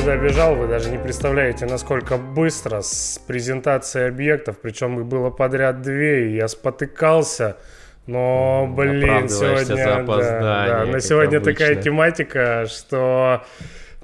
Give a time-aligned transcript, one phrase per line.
[0.00, 5.82] сюда бежал, вы даже не представляете, насколько быстро с презентацией объектов, причем их было подряд
[5.82, 7.58] две, и я спотыкался.
[8.06, 11.52] Но, блин, сегодня, да, да, на сегодня обычно.
[11.52, 13.44] такая тематика, что,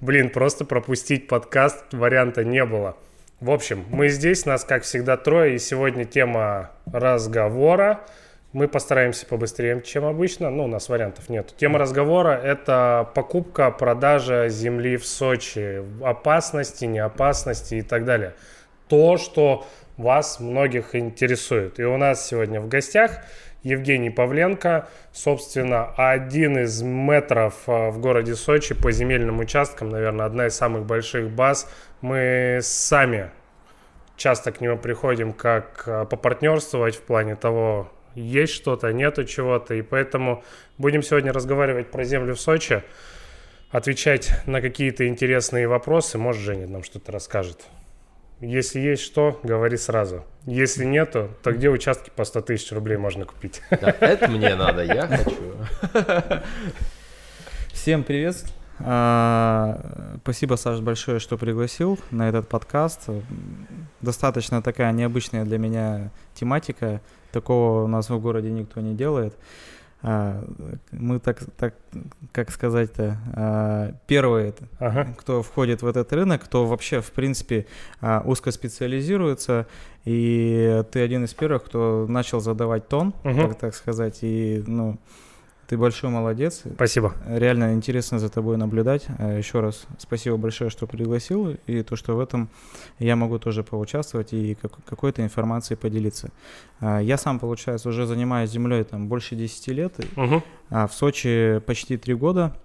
[0.03, 2.97] блин, просто пропустить подкаст варианта не было.
[3.41, 8.01] В общем, мы здесь, нас, как всегда, трое, и сегодня тема разговора–
[8.57, 10.49] мы постараемся побыстрее, чем обычно.
[10.49, 11.53] Ну, у нас вариантов нет.
[11.59, 15.83] Тема разговора– это покупка, продажа земли в Сочи.
[16.03, 18.33] Опасности, неопасности и так далее.
[18.89, 19.67] То, что
[19.99, 21.79] вас многих интересует.
[21.79, 23.19] И у нас сегодня в гостях
[23.63, 30.47] Евгений Павленко, собственно, один из метров э, в городе Сочи по земельным участкам, наверное, одна
[30.47, 31.71] из самых больших баз.
[32.01, 33.31] Мы сами
[34.17, 39.75] часто к нему приходим как э, попартнерствовать в плане того, есть что-то, нету чего-то.
[39.75, 40.43] И поэтому
[40.79, 42.83] будем сегодня разговаривать про землю в Сочи,
[43.71, 46.19] отвечать на какие-то интересные вопросы.
[46.19, 47.67] Может, Женя нам что-то расскажет.
[48.41, 50.25] Если есть что, говори сразу.
[50.45, 53.63] Если нету, то где участки по 100 тысяч рублей можно купить?
[53.71, 56.45] Да, это мне надо, я хочу.
[57.73, 58.45] Всем привет.
[58.79, 63.09] А, спасибо, Саш, большое, что пригласил на этот подкаст.
[64.03, 67.01] Достаточно такая необычная для меня тематика.
[67.37, 69.37] Такого у нас в городе никто не делает.
[70.01, 70.43] А,
[70.91, 71.75] мы так, так
[72.33, 75.15] как сказать-то, а, первые, ага.
[75.19, 77.67] кто входит в этот рынок, кто вообще, в принципе,
[78.01, 79.67] а, узко специализируется,
[80.07, 83.49] и ты один из первых, кто начал задавать тон, угу.
[83.49, 84.97] так, так сказать, и, ну,
[85.69, 86.63] ты большой молодец.
[86.75, 87.15] Спасибо.
[87.27, 89.07] Реально интересно за тобой наблюдать.
[89.19, 92.49] Э, Еще раз спасибо большое, что пригласил, и то, что в этом
[92.99, 94.57] я могу тоже поучаствовать и
[94.87, 96.31] какой-то информацией поделиться.
[96.81, 100.43] Э, я сам, получается, уже занимаюсь землей там больше 10 лет, угу.
[100.71, 102.57] а в Сочи почти 3 года.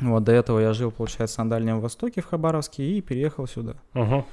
[0.00, 3.74] Вот до этого я жил, получается, на Дальнем Востоке в Хабаровске и переехал сюда.
[3.94, 4.24] Угу.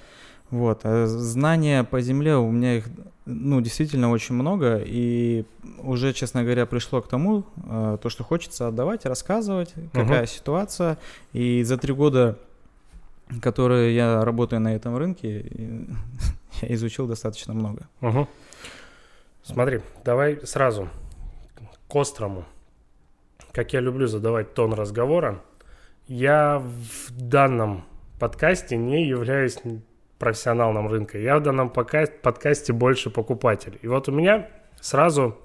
[0.50, 2.86] Вот, а знания по земле у меня их,
[3.26, 5.46] ну, действительно очень много, и
[5.80, 10.28] уже, честно говоря, пришло к тому, э, то, что хочется отдавать, рассказывать, какая uh-huh.
[10.28, 10.98] ситуация,
[11.34, 12.40] и за три года,
[13.42, 15.46] которые я работаю на этом рынке,
[16.62, 17.88] я изучил достаточно много.
[18.00, 18.26] Uh-huh.
[19.44, 20.90] Смотри, давай сразу
[21.90, 22.46] к острому.
[23.52, 25.42] Как я люблю задавать тон разговора,
[26.08, 27.84] я в данном
[28.18, 29.60] подкасте не являюсь
[30.20, 31.18] профессионалом рынка.
[31.18, 33.78] Я в данном подкасте больше покупатель.
[33.82, 34.50] И вот у меня
[34.82, 35.38] сразу,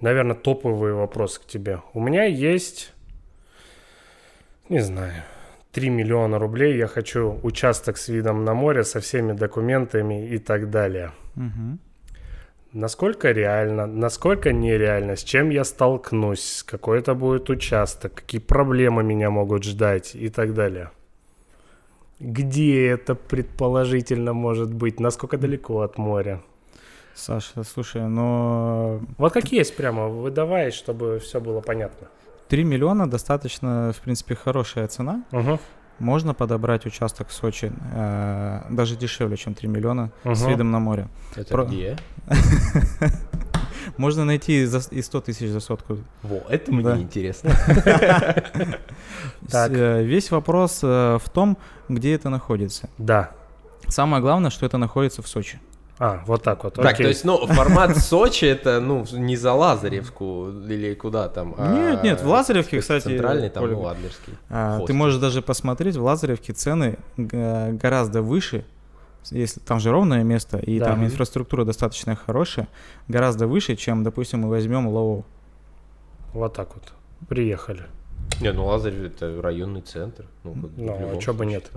[0.00, 1.80] наверное, топовый вопрос к тебе.
[1.94, 2.92] У меня есть,
[4.68, 5.22] не знаю,
[5.72, 6.76] 3 миллиона рублей.
[6.76, 11.12] Я хочу участок с видом на море, со всеми документами и так далее.
[11.36, 11.78] Угу.
[12.72, 19.30] Насколько реально, насколько нереально, с чем я столкнусь, какой это будет участок, какие проблемы меня
[19.30, 20.90] могут ждать и так далее.
[22.20, 24.98] Где это предположительно может быть?
[25.00, 26.40] Насколько далеко от моря?
[27.14, 29.00] Саша, слушай, но...
[29.18, 32.08] Вот как есть прямо, выдавай, чтобы все было понятно.
[32.48, 35.24] 3 миллиона достаточно, в принципе, хорошая цена.
[35.32, 35.58] Угу.
[35.98, 40.34] Можно подобрать участок в Сочи э, даже дешевле, чем 3 миллиона угу.
[40.34, 41.08] с видом на море.
[41.36, 41.64] Это Про...
[41.64, 41.96] где?
[43.96, 45.98] Можно найти за, и 100 тысяч за сотку.
[46.22, 46.98] Во, это мне да.
[46.98, 47.52] интересно.
[49.52, 51.56] Э, весь вопрос э, в том,
[51.88, 52.88] где это находится.
[52.98, 53.30] Да.
[53.88, 55.60] Самое главное, что это находится в Сочи.
[55.98, 56.74] А, вот так вот.
[56.74, 61.54] Так, то есть, ну, формат Сочи это, ну, не за Лазаревску или куда там.
[61.58, 63.04] А нет, нет, в Лазаревке, кстати.
[63.04, 64.34] Центральный, там, ну, Адлерский.
[64.48, 68.64] А, ты можешь даже посмотреть, в Лазаревке цены гораздо выше,
[69.30, 70.86] если там же ровное место, и да.
[70.86, 72.68] там инфраструктура достаточно хорошая,
[73.08, 75.24] гораздо выше, чем, допустим, мы возьмем Лоу.
[76.32, 76.92] Вот так вот.
[77.28, 77.84] Приехали.
[78.40, 80.26] Не, ну Лазарь это районный центр.
[80.44, 81.70] Ну, ну а что бы нет.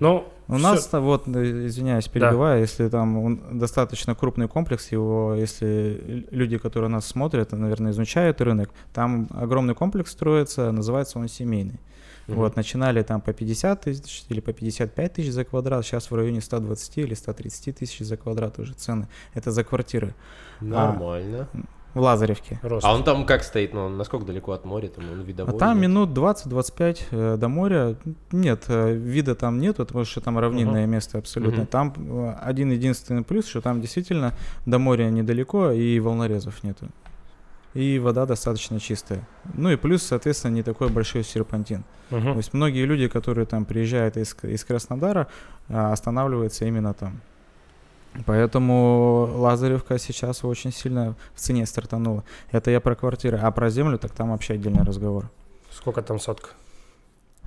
[0.00, 0.62] Ну, у все...
[0.62, 2.60] нас вот, э, извиняюсь, перебиваю, да.
[2.60, 9.28] если там достаточно крупный комплекс, его, если люди, которые нас смотрят, наверное, изучают рынок, там
[9.30, 11.80] огромный комплекс строится, называется он семейный.
[12.28, 12.36] Угу.
[12.36, 16.40] Вот, начинали там по 50 тысяч или по 55 тысяч за квадрат, сейчас в районе
[16.40, 19.08] 120 или 130 тысяч за квадрат уже цены.
[19.34, 20.14] Это за квартиры.
[20.60, 21.48] Нормально.
[21.52, 21.58] А,
[21.94, 22.58] в Лазаревке.
[22.62, 22.86] Рост.
[22.86, 23.74] А он там как стоит?
[23.74, 24.88] Ну, насколько далеко от моря?
[24.88, 25.54] Там он видовой?
[25.54, 25.90] А там нет?
[25.90, 27.96] минут 20-25 э, до моря.
[28.30, 30.90] Нет, э, вида там нету, потому что там равнинное uh-huh.
[30.90, 31.62] место абсолютно.
[31.62, 31.66] Uh-huh.
[31.66, 34.32] Там э, один единственный плюс, что там действительно
[34.64, 36.88] до моря недалеко и волнорезов нету
[37.74, 39.26] и вода достаточно чистая.
[39.54, 41.84] Ну и плюс, соответственно, не такой большой серпантин.
[42.10, 42.20] Угу.
[42.20, 45.28] То есть многие люди, которые там приезжают из, из Краснодара,
[45.68, 47.20] а, останавливаются именно там.
[48.26, 52.24] Поэтому Лазаревка сейчас очень сильно в цене стартанула.
[52.50, 53.38] Это я про квартиры.
[53.38, 55.30] А про землю, так там вообще отдельный разговор.
[55.70, 56.50] Сколько там сотка?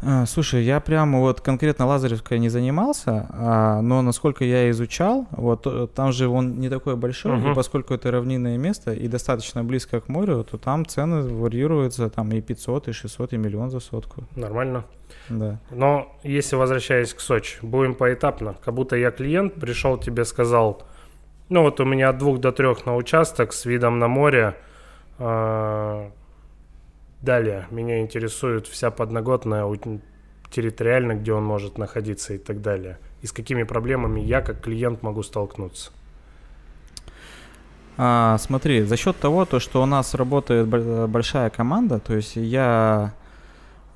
[0.01, 5.65] А, слушай, я прямо вот конкретно Лазаревской не занимался, а, но насколько я изучал, вот
[5.65, 7.51] э, там же он не такой большой, uh-huh.
[7.51, 12.31] и поскольку это равнинное место и достаточно близко к морю, то там цены варьируются там
[12.31, 14.25] и 500, и 600, и миллион за сотку.
[14.35, 14.85] Нормально.
[15.29, 15.59] Да.
[15.71, 18.55] Но если возвращаясь к Сочи, будем поэтапно.
[18.63, 20.83] Как будто я клиент, пришел тебе, сказал,
[21.49, 24.55] ну вот у меня от двух до трех на участок с видом на море,
[25.19, 26.11] а,
[27.21, 29.65] Далее, меня интересует вся подноготная
[30.51, 32.97] территориально, где он может находиться и так далее.
[33.21, 35.91] И с какими проблемами я как клиент могу столкнуться.
[37.97, 43.13] А, смотри, за счет того, то, что у нас работает большая команда, то есть я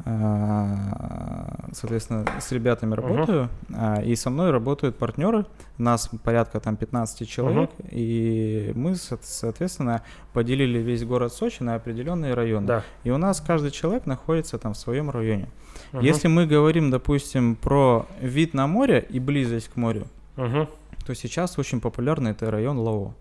[0.06, 4.06] соответственно, с ребятами работаю, uh-huh.
[4.06, 5.46] и со мной работают партнеры,
[5.78, 7.90] нас порядка там 15 человек, uh-huh.
[7.92, 10.02] и мы, соответственно,
[10.34, 12.68] поделили весь город Сочи на определенные районы.
[12.68, 12.84] Да.
[13.04, 15.50] И у нас каждый человек находится там в своем районе.
[15.92, 16.04] Uh-huh.
[16.04, 20.08] Если мы говорим, допустим, про вид на море и близость к морю,
[20.38, 20.68] uh-huh.
[21.06, 23.14] то сейчас очень популярный это район Лао.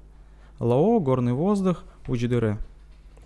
[0.60, 2.56] Лао, горный воздух, Учдыре.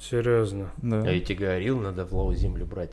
[0.00, 0.70] Серьезно?
[0.78, 1.08] Да.
[1.08, 2.90] Я тебе говорил, надо в Лао землю брать.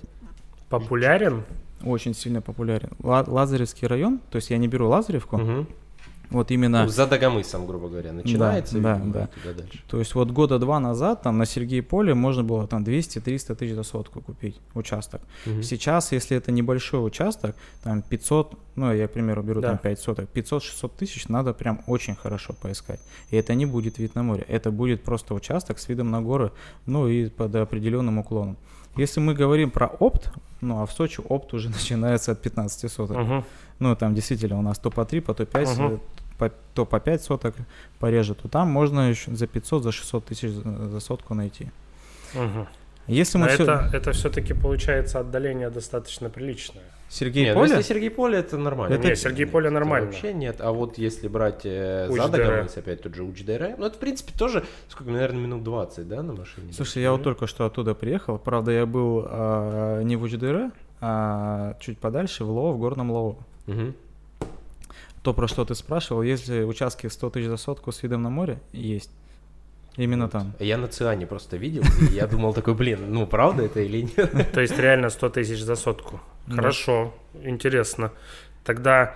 [0.70, 1.44] Популярен?
[1.84, 2.92] Очень сильно популярен.
[3.00, 5.66] Лазаревский район, то есть я не беру Лазаревку, угу.
[6.32, 6.84] Вот именно...
[6.84, 8.78] Ну, за Дагомысом, грубо говоря, начинается.
[8.78, 9.28] Да, да, да.
[9.28, 9.84] Туда дальше.
[9.88, 13.74] То есть вот года два назад там на Сергей Поле можно было там 200-300 тысяч
[13.74, 15.22] за сотку купить участок.
[15.48, 15.64] Угу.
[15.64, 19.70] Сейчас, если это небольшой участок, там 500, ну я, к примеру, беру да.
[19.70, 23.00] там 5 соток, 500-600 тысяч надо прям очень хорошо поискать.
[23.32, 26.52] И это не будет вид на море, это будет просто участок с видом на горы,
[26.86, 28.58] ну и под определенным уклоном.
[29.00, 30.30] Если мы говорим про опт,
[30.62, 33.18] ну а в Сочи опт уже начинается от 15 соток.
[33.18, 33.44] Uh-huh.
[33.80, 36.00] Ну там действительно у нас то по 3, по то 5, uh-huh.
[36.38, 37.56] по, то по 5 соток
[38.00, 41.72] пореже, то там можно еще за 500, за 600 тысяч за сотку найти.
[42.34, 42.68] Uh-huh.
[43.10, 43.64] Если мы а все...
[43.64, 46.84] это, это все-таки получается отдаление достаточно приличное.
[47.10, 47.72] Сергей нет, ну, Поле?
[47.72, 48.94] если Сергей Поле, это нормально.
[48.94, 49.08] Это...
[49.08, 50.08] Нет, Сергей нет, Поле нормально.
[50.08, 50.62] Вообще нет.
[50.62, 54.64] А вот если брать э, Задоговец, опять тот же Учдере, ну это, в принципе, тоже,
[54.88, 56.72] сколько, наверное, минут 20, да, на машине?
[56.72, 58.38] Слушай, я вот только что оттуда приехал.
[58.38, 60.70] Правда, я был э, не в Учдере,
[61.02, 63.38] а чуть подальше, в Лово, в Горном Лово.
[63.68, 63.94] Угу.
[65.24, 68.30] То, про что ты спрашивал, есть ли участки 100 тысяч за сотку с видом на
[68.30, 68.60] море?
[68.72, 69.12] Есть.
[69.98, 70.54] Именно там.
[70.60, 74.52] Я на Циане просто видел, и я думал такой, блин, ну правда это или нет?
[74.52, 76.20] То есть реально 100 тысяч за сотку.
[76.48, 77.14] Хорошо,
[77.44, 78.12] интересно.
[78.64, 79.16] Тогда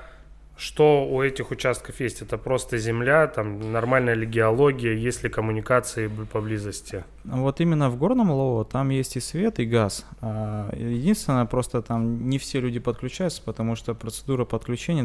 [0.56, 2.22] что у этих участков есть?
[2.22, 7.04] Это просто земля, там нормальная ли геология, есть ли коммуникации поблизости?
[7.24, 10.06] Вот именно в Горном Лово там есть и свет, и газ.
[10.22, 15.04] А, единственное, просто там не все люди подключаются, потому что процедура подключения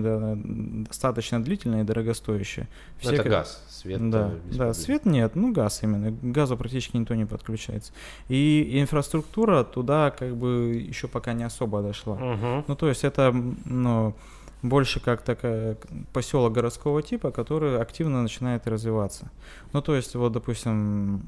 [0.87, 2.69] достаточно длительная и дорогостоящая.
[2.99, 3.33] Все это как...
[3.33, 6.11] газ, свет Да, да свет нет, ну газ именно.
[6.11, 7.93] К газу практически никто не подключается.
[8.29, 12.15] И инфраструктура туда как бы еще пока не особо дошла.
[12.17, 12.65] Угу.
[12.67, 13.33] Ну то есть это,
[13.65, 14.15] ну
[14.62, 15.76] больше как такая
[16.12, 19.31] поселок городского типа, который активно начинает развиваться.
[19.72, 21.22] Ну, то есть, вот, допустим,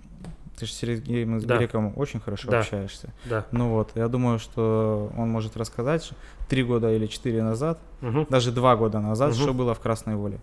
[0.58, 1.56] ты же с Сергеем да.
[1.56, 2.60] Греком очень хорошо да.
[2.60, 3.12] общаешься.
[3.24, 3.46] Да.
[3.50, 6.10] Ну вот, я думаю, что он может рассказать
[6.48, 8.26] три года или четыре назад, угу.
[8.28, 9.38] даже два года назад, угу.
[9.40, 10.38] что было в Красной Воле.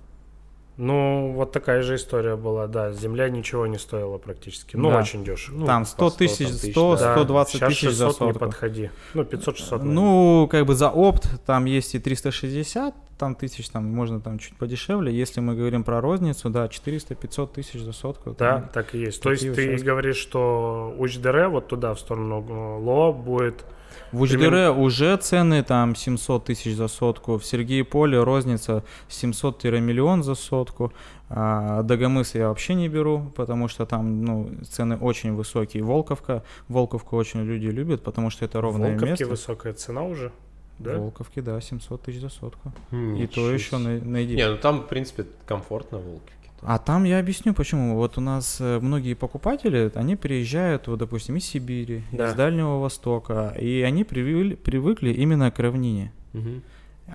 [0.78, 2.92] Ну, вот такая же история была, да.
[2.92, 4.76] Земля ничего не стоила практически.
[4.76, 5.00] Ну, да.
[5.00, 5.58] очень дешево.
[5.58, 7.14] Ну, там 100 тысяч, 100, да.
[7.14, 8.26] 120 Сейчас тысяч за сотку.
[8.26, 8.90] не подходи.
[9.16, 9.82] Ну, 500-600.
[9.84, 14.56] Ну, как бы за опт там есть и 360 там тысяч, там можно там чуть
[14.56, 15.12] подешевле.
[15.12, 18.36] Если мы говорим про розницу, да, 400-500 тысяч за сотку.
[18.38, 19.22] Да, там, так и есть.
[19.22, 19.78] То есть участки.
[19.78, 23.66] ты говоришь, что Учдере вот туда, в сторону э, Ло, будет
[24.12, 30.94] в Учдере уже цены там 700 тысяч за сотку, в Сергееполе розница 700-миллион за сотку,
[31.30, 35.84] а Дагомыс я вообще не беру, потому что там ну, цены очень высокие.
[35.84, 39.26] Волковка, Волковку очень люди любят, потому что это ровное Волковке место.
[39.26, 40.32] Волковке высокая цена уже?
[40.80, 40.98] Да?
[40.98, 42.72] Волковки, да, 700 тысяч за сотку.
[42.92, 44.36] Ничего И то еще найди.
[44.36, 46.37] Не, ну там, в принципе, комфортно в Волковке.
[46.62, 47.96] А там я объясню почему.
[47.96, 52.30] Вот у нас э, многие покупатели, они приезжают, вот, допустим, из Сибири, да.
[52.30, 56.12] из Дальнего Востока, и они привыкли, привыкли именно к равнине.
[56.34, 56.62] Угу.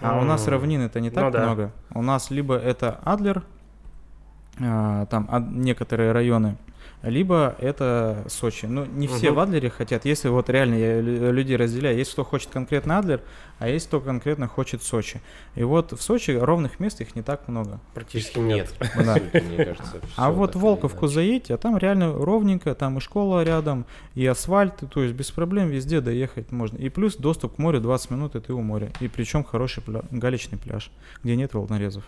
[0.00, 1.44] А у нас равнины-то не так ну, да.
[1.44, 1.72] много.
[1.92, 3.44] У нас либо это Адлер,
[4.60, 6.56] а, там а, некоторые районы,
[7.02, 8.66] либо это Сочи.
[8.66, 9.36] Ну, не все угу.
[9.36, 10.04] в Адлере хотят.
[10.04, 13.20] Если вот реально я людей разделяю, есть кто хочет конкретно Адлер,
[13.58, 15.20] а есть кто конкретно хочет Сочи.
[15.54, 17.80] И вот в Сочи ровных мест их не так много.
[17.94, 18.72] Практически нет.
[19.02, 19.18] Да.
[20.16, 25.02] А вот Волковку заедьте, а там реально ровненько, там и школа рядом, и асфальт, то
[25.02, 26.76] есть без проблем везде доехать можно.
[26.76, 28.90] И плюс доступ к морю 20 минут, и ты у моря.
[29.00, 30.02] И причем хороший пля...
[30.10, 30.90] галечный пляж,
[31.24, 32.04] где нет волнорезов.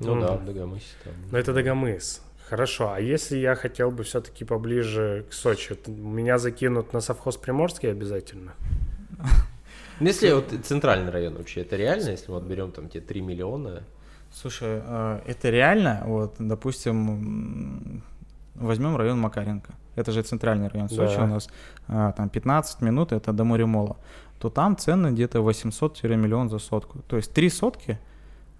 [0.00, 1.12] Ну, ну да, в Дагомысе там.
[1.30, 2.22] Но это Дагомыс.
[2.50, 7.88] Хорошо, а если я хотел бы все-таки поближе к Сочи, меня закинут на совхоз Приморский
[7.92, 8.54] обязательно?
[10.00, 13.84] Ну, если вот центральный район вообще, это реально, если вот берем там те 3 миллиона?
[14.32, 18.02] Слушай, э, это реально, вот, допустим,
[18.56, 21.24] возьмем район Макаренко, это же центральный район Сочи да.
[21.24, 21.48] у нас,
[21.86, 23.96] а, там 15 минут, это до моря Мола,
[24.40, 26.98] то там цены где-то 800-миллион за сотку.
[27.06, 28.00] То есть три сотки–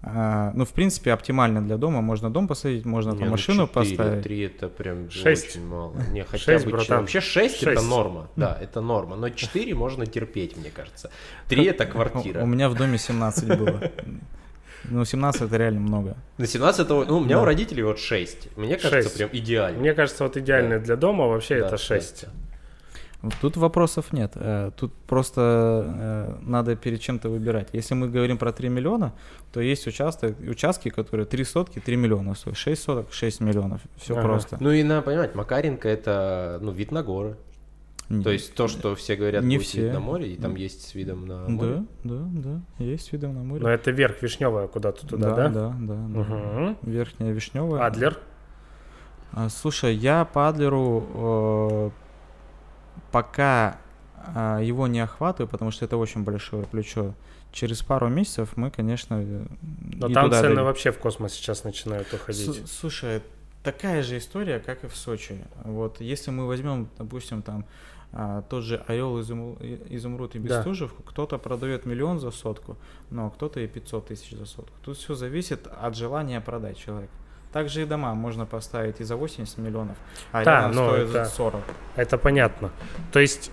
[0.03, 2.01] а, ну, в принципе, оптимально для дома.
[2.01, 4.23] Можно дом посадить, можно там ну машину 4, поставить.
[4.23, 5.49] 3 это прям 6.
[5.49, 5.93] очень мало.
[6.11, 7.01] Не, хотя 6, бы братан.
[7.01, 8.27] Вообще 6, 6 это норма.
[8.35, 9.15] Да, это норма.
[9.15, 11.11] Но 4 можно терпеть, мне кажется.
[11.49, 12.41] 3 это квартира.
[12.41, 13.91] У меня в доме 17 было.
[14.85, 16.17] Ну, 17 это реально много.
[16.39, 17.43] На 17 это, ну, у меня да.
[17.43, 18.57] у родителей вот 6.
[18.57, 19.17] Мне кажется, 6.
[19.17, 19.79] прям идеально.
[19.79, 20.85] Мне кажется, вот идеально да.
[20.85, 22.25] для дома вообще да, это 6.
[22.25, 22.29] Да.
[23.39, 24.31] Тут вопросов нет.
[24.35, 27.69] Э, тут просто э, надо перед чем-то выбирать.
[27.71, 29.13] Если мы говорим про 3 миллиона,
[29.53, 32.57] то есть участок, участки, которые 3 сотки, 3 миллиона стоят.
[32.57, 33.81] 6 соток, 6 миллионов.
[33.97, 34.23] Все ага.
[34.23, 34.57] просто.
[34.59, 37.37] Ну и надо понимать, Макаренко это ну, вид на горы.
[38.09, 39.83] Не, то есть то, что все говорят, не все.
[39.83, 41.83] вид на море, и там есть с видом на море.
[42.03, 43.63] Да, да, да, есть с видом на море.
[43.63, 45.47] Но это верх Вишневая куда-то туда, да?
[45.47, 46.19] Да, да, да.
[46.19, 46.77] Угу.
[46.81, 47.85] Верхняя Вишневая.
[47.85, 48.19] Адлер?
[49.31, 51.89] А, слушай, я по Адлеру э,
[53.11, 53.77] пока
[54.35, 57.13] а, его не охватываю, потому что это очень большое плечо.
[57.51, 59.45] Через пару месяцев мы, конечно, э,
[59.95, 60.63] Но там цены дойдем.
[60.63, 62.67] вообще в космос сейчас начинают уходить.
[62.67, 63.21] С слушай,
[63.63, 65.37] такая же история, как и в Сочи.
[65.65, 67.65] Вот если мы возьмем, допустим, там
[68.13, 69.57] а, тот же Орел, изум,
[69.89, 71.03] Изумруд и Бестужев, да.
[71.05, 72.77] кто-то продает миллион за сотку,
[73.09, 74.73] но кто-то и 500 тысяч за сотку.
[74.81, 77.13] Тут все зависит от желания продать человека.
[77.51, 79.97] Также и дома можно поставить и за 80 миллионов,
[80.31, 81.61] а да, рядом стоит это, за 40.
[81.95, 82.71] Это понятно.
[83.11, 83.51] То есть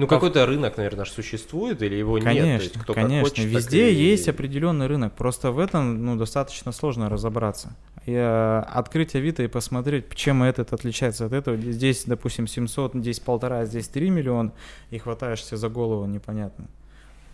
[0.00, 2.60] ну, какой-то рынок, наверное, существует, или его конечно, нет?
[2.60, 3.28] Конечно, кто конечно.
[3.28, 3.94] Хочет, Везде и...
[3.94, 5.12] есть определенный рынок.
[5.12, 7.76] Просто в этом ну, достаточно сложно разобраться.
[8.06, 11.58] И, э, открыть Авито и посмотреть, чем этот отличается от этого.
[11.58, 14.52] Здесь, допустим, 700, здесь полтора, здесь 3 миллиона,
[14.90, 16.66] и хватаешься за голову, непонятно.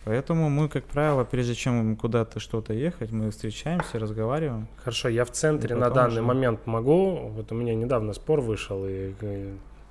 [0.07, 4.69] Поэтому мы, как правило, прежде чем куда-то что-то ехать, мы встречаемся, разговариваем.
[4.77, 6.23] Хорошо, я в центре на данный уже...
[6.23, 7.29] момент могу.
[7.31, 9.15] Вот у меня недавно спор вышел, и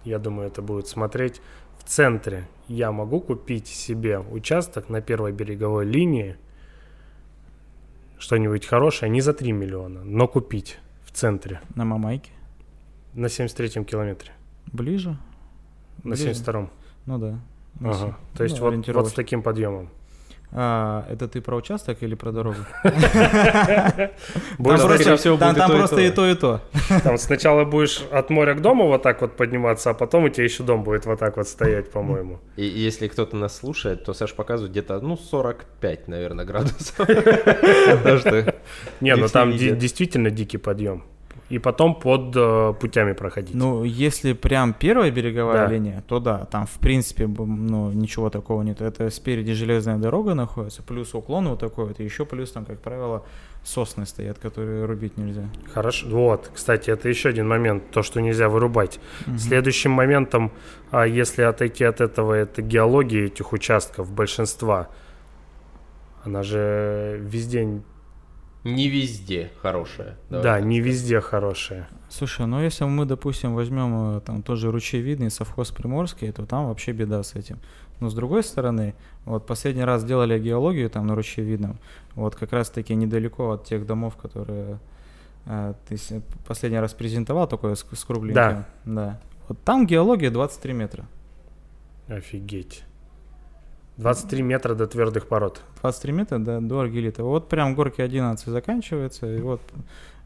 [0.05, 1.41] я думаю, это будет смотреть.
[1.79, 6.37] В центре я могу купить себе участок на первой береговой линии,
[8.17, 11.59] что-нибудь хорошее, не за 3 миллиона, но купить в центре.
[11.75, 12.31] На Мамайке?
[13.15, 14.31] На 73-м километре.
[14.71, 15.17] Ближе?
[16.03, 16.69] На 72-м.
[17.05, 17.39] Ну да.
[17.81, 18.17] Ага.
[18.37, 19.89] То есть ну, вот, вот с таким подъемом.
[20.51, 22.59] А, это ты про участок или про дорогу?
[25.55, 26.61] Там просто и то, и то.
[27.03, 30.45] Там сначала будешь от моря к дому вот так вот подниматься, а потом у тебя
[30.45, 32.39] еще дом будет вот так вот стоять, по-моему.
[32.55, 36.99] И если кто-то нас слушает, то Саш показывает где-то, ну, 45, наверное, градусов.
[39.01, 41.03] Не, ну там действительно дикий подъем
[41.49, 43.53] и потом под э, путями проходить.
[43.53, 45.73] Ну, если прям первая береговая да.
[45.73, 48.81] линия, то да, там в принципе ну, ничего такого нет.
[48.81, 52.79] Это спереди железная дорога находится, плюс уклон вот такой вот, и еще плюс там, как
[52.79, 53.23] правило,
[53.63, 55.47] сосны стоят, которые рубить нельзя.
[55.73, 56.07] Хорошо.
[56.07, 58.99] Вот, кстати, это еще один момент, то, что нельзя вырубать.
[59.27, 59.37] Угу.
[59.37, 60.51] Следующим моментом,
[60.89, 64.89] а если отойти от этого, это геология этих участков, большинства.
[66.23, 67.81] Она же везде
[68.65, 70.17] не везде хорошая.
[70.29, 71.87] да, не везде хорошая.
[72.09, 76.91] Слушай, ну если мы, допустим, возьмем э, там тоже ручейвидный совхоз Приморский, то там вообще
[76.91, 77.59] беда с этим.
[77.99, 78.95] Но с другой стороны,
[79.25, 81.77] вот последний раз делали геологию там на ручейвидном,
[82.15, 84.79] вот как раз-таки недалеко от тех домов, которые
[85.45, 85.97] э, ты
[86.47, 88.33] последний раз презентовал, такое с, с кругленьким.
[88.33, 88.67] Да.
[88.85, 89.21] Да.
[89.47, 91.05] Вот там геология 23 метра.
[92.07, 92.83] Офигеть.
[93.97, 95.61] 23 метра до твердых пород.
[95.81, 97.23] 23 метра до, до аргелита.
[97.23, 99.61] Вот прям горки 11 заканчивается, и вот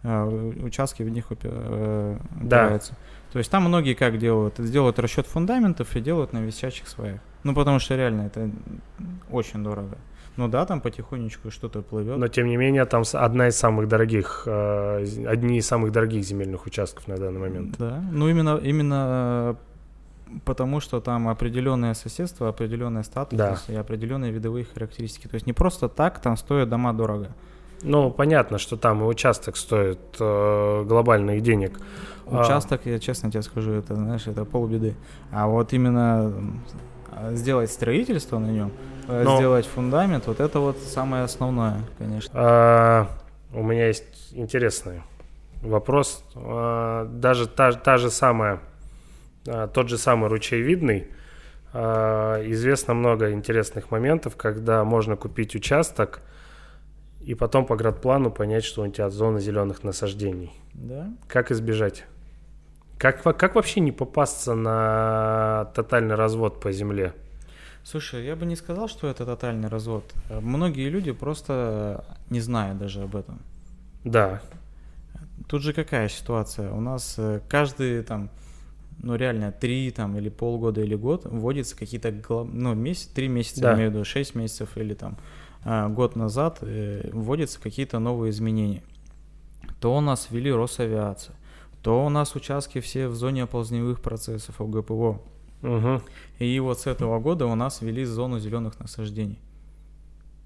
[0.03, 2.93] э, участки в них э, упираются.
[2.93, 2.97] Да.
[3.33, 4.59] То есть там многие как делают?
[4.59, 7.19] Делают расчет фундаментов и делают на висячих своих.
[7.43, 8.49] Ну, потому что реально это
[9.29, 9.97] очень дорого.
[10.35, 12.17] Ну да, там потихонечку что-то плывет.
[12.17, 16.65] Но тем не менее, там одна из самых дорогих, э, одни из самых дорогих земельных
[16.65, 17.75] участков на данный момент.
[17.77, 19.57] Да, ну именно, именно
[20.45, 23.57] потому что там определенное соседство, определенный статус да.
[23.67, 25.27] и определенные видовые характеристики.
[25.27, 27.29] То есть не просто так там стоят дома дорого.
[27.81, 31.79] Ну, понятно, что там и участок стоит э, глобальных денег.
[32.27, 32.89] А участок, а...
[32.89, 34.95] я честно тебе скажу, это, знаешь, это полбеды.
[35.31, 36.33] А вот именно
[37.31, 38.71] сделать строительство на нем,
[39.07, 39.37] э, Но...
[39.37, 42.31] сделать фундамент, вот это вот самое основное, конечно.
[42.33, 43.07] А,
[43.53, 45.01] у меня есть интересный
[45.61, 46.23] вопрос.
[46.35, 48.59] А, даже та, та же самая а,
[49.73, 51.07] тот же самый ручейвидный,
[51.71, 56.21] а, известно много интересных моментов, когда можно купить участок
[57.21, 60.51] и потом по градплану понять, что у тебя зона зеленых насаждений.
[60.73, 61.11] Да.
[61.27, 62.05] Как избежать?
[62.97, 67.13] Как, как вообще не попасться на тотальный развод по земле?
[67.83, 70.03] Слушай, я бы не сказал, что это тотальный развод.
[70.29, 73.39] Многие люди просто не знают даже об этом.
[74.03, 74.41] Да.
[75.47, 76.71] Тут же какая ситуация?
[76.71, 78.29] У нас э, каждый там,
[79.01, 82.11] ну реально, три там или полгода или год вводятся какие-то,
[82.43, 83.69] ну месяц, три месяца, да.
[83.71, 85.17] я имею в виду, шесть месяцев или там
[85.63, 88.83] а, год назад э, вводятся какие-то новые изменения.
[89.79, 91.35] То у нас ввели Росавиация,
[91.81, 95.21] то у нас участки все в зоне оползневых процессов ОГПО.
[95.61, 96.01] Угу.
[96.39, 99.39] И вот с этого года у нас ввели зону зеленых насаждений.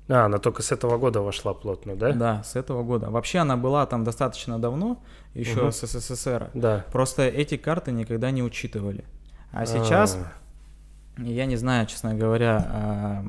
[0.10, 2.12] А, она только с этого года вошла плотно, да?
[2.12, 3.10] Да, с этого года.
[3.10, 5.02] Вообще она была там достаточно давно,
[5.34, 5.72] еще угу.
[5.72, 6.50] с СССР.
[6.54, 6.86] Да.
[6.92, 9.06] Просто эти карты никогда не учитывали.
[9.52, 11.24] А сейчас, А-а-а.
[11.24, 13.26] я не знаю, честно говоря, а,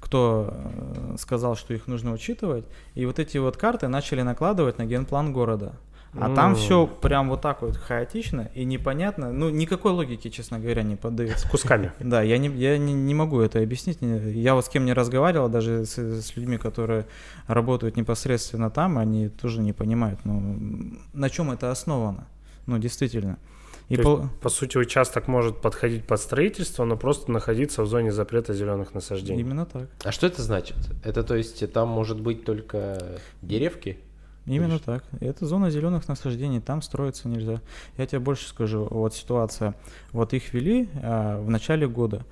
[0.00, 2.64] кто э, сказал, что их нужно учитывать.
[2.94, 5.74] И вот эти вот карты начали накладывать на генплан города.
[6.14, 6.34] А mm.
[6.34, 9.30] там все прям вот так вот хаотично и непонятно.
[9.30, 11.48] Ну, никакой логики, честно говоря, не поддается.
[11.50, 11.92] Кусками.
[12.00, 13.98] Да, я не, я не, не могу это объяснить.
[14.00, 17.06] Я вот с кем не разговаривал, даже с, с людьми, которые
[17.46, 20.58] работают непосредственно там, они тоже не понимают, ну,
[21.12, 22.26] на чем это основано.
[22.66, 23.38] Ну, действительно.
[23.88, 24.20] И по...
[24.20, 28.94] Есть, по сути, участок может подходить под строительство, но просто находиться в зоне запрета зеленых
[28.94, 29.40] насаждений.
[29.40, 29.88] Именно так.
[30.04, 30.76] А что это значит?
[31.04, 33.98] Это то есть там может быть только деревки?
[34.56, 35.04] Именно так.
[35.20, 37.60] Это зона зеленых насаждений, там строиться нельзя.
[37.96, 39.74] Я тебе больше скажу, вот ситуация.
[40.12, 42.24] Вот их ввели а, в начале года.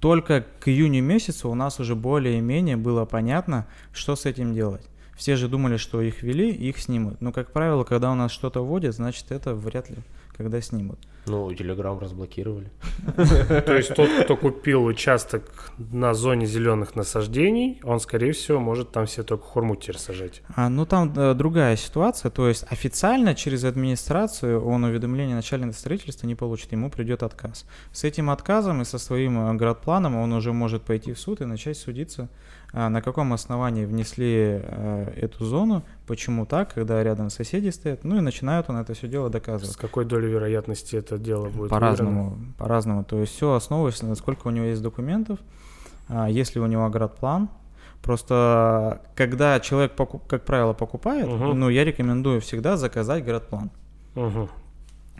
[0.00, 4.86] Только к июню месяцу у нас уже более-менее было понятно, что с этим делать.
[5.16, 7.20] Все же думали, что их ввели, их снимут.
[7.20, 9.96] Но, как правило, когда у нас что-то вводят, значит, это вряд ли
[10.38, 11.00] когда снимут.
[11.26, 12.70] Ну, Телеграм разблокировали.
[13.16, 19.06] То есть тот, кто купил участок на зоне зеленых насаждений, он, скорее всего, может там
[19.06, 20.42] все только хурму теперь сажать.
[20.54, 22.30] А, ну, там э, другая ситуация.
[22.30, 27.66] То есть официально через администрацию он уведомление начального строительства не получит, ему придет отказ.
[27.92, 31.44] С этим отказом и со своим э, градпланом он уже может пойти в суд и
[31.44, 32.30] начать судиться
[32.88, 38.20] на каком основании внесли э, эту зону, почему так, когда рядом соседи стоят, ну и
[38.20, 39.74] начинают он это все дело доказывать.
[39.74, 43.04] С какой долей вероятности это дело будет По-разному, по-разному.
[43.04, 45.38] То есть все основывается на сколько у него есть документов,
[46.08, 47.48] а, если у него агротплан,
[48.02, 49.92] Просто когда человек,
[50.28, 51.52] как правило, покупает, угу.
[51.52, 53.70] ну, я рекомендую всегда заказать градплан.
[54.14, 54.48] Угу.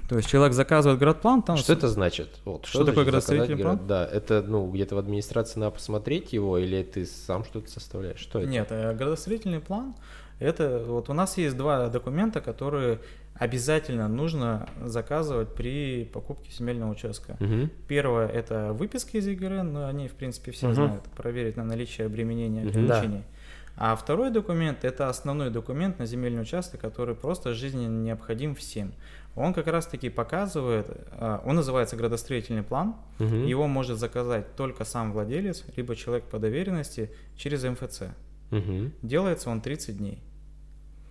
[0.08, 1.58] То есть человек заказывает градплан, там...
[1.58, 2.40] Что это значит?
[2.46, 3.86] Вот, что, что такое градостроительный план?
[3.86, 8.18] Да, это, ну, где-то в администрации надо посмотреть его, или ты сам что-то составляешь?
[8.18, 8.48] Что это?
[8.48, 9.94] Нет, э, градостроительный план,
[10.38, 10.82] это...
[10.86, 13.00] Вот у нас есть два документа, которые
[13.34, 17.36] обязательно нужно заказывать при покупке земельного участка.
[17.38, 17.68] Угу.
[17.86, 20.74] Первое– это выписка из ЕГРН, но они, в принципе, все угу.
[20.74, 23.18] знают, проверить на наличие обременения, ограничений.
[23.18, 23.38] Да.
[23.80, 28.92] А второй документ– это основной документ на земельный участок, который просто жизненно необходим всем
[29.38, 33.34] он как раз-таки показывает, а, он называется градостроительный план, угу.
[33.34, 38.02] его может заказать только сам владелец, либо человек по доверенности через МФЦ.
[38.50, 38.90] Угу.
[39.02, 40.22] Делается он 30 дней.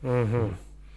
[0.01, 0.51] Угу.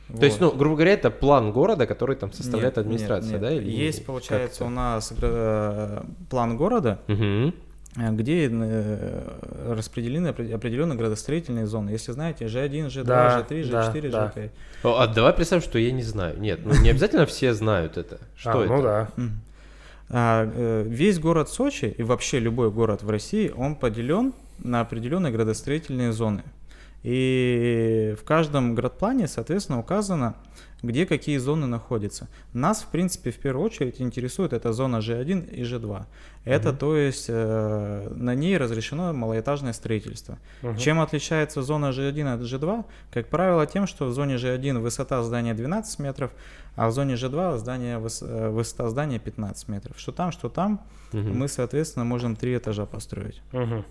[0.09, 0.21] Вот.
[0.21, 3.51] То есть, ну, грубо говоря, это план города, который там составляет нет, администрация, нет, нет.
[3.51, 3.53] да?
[3.53, 7.55] Или Есть, получается, у нас э, план города, угу.
[7.97, 11.91] Где э, распределены определенные градостроительные зоны.
[11.91, 14.51] Если знаете, G1, G2, да, G3, G4, да, G5.
[14.83, 15.03] Да.
[15.03, 16.39] А давай представим, что я не знаю.
[16.39, 18.19] Нет, ну не обязательно все знают это.
[18.37, 18.73] Что а, это?
[18.73, 19.09] Ну да.
[20.09, 25.33] А, э, весь город Сочи и вообще любой город в России, он поделен на определенные
[25.33, 26.45] градостроительные зоны.
[27.03, 30.37] И в каждом градплане, соответственно, указано,
[30.83, 32.29] где какие зоны находятся.
[32.53, 36.07] Нас, в принципе, в первую очередь интересует эта зона G1 и G2.
[36.45, 36.79] Это, угу.
[36.79, 40.39] то есть, э, на ней разрешено малоэтажное строительство.
[40.63, 40.77] Угу.
[40.77, 42.85] Чем отличается зона G1 от G2?
[43.13, 46.31] Как правило, тем, что в зоне G1 высота здания 12 метров,
[46.77, 49.99] а в зоне G2 здание, э, высота здания 15 метров.
[49.99, 50.81] Что там, что там,
[51.13, 51.21] угу.
[51.21, 53.43] мы, соответственно, можем три этажа построить.
[53.53, 53.85] Угу.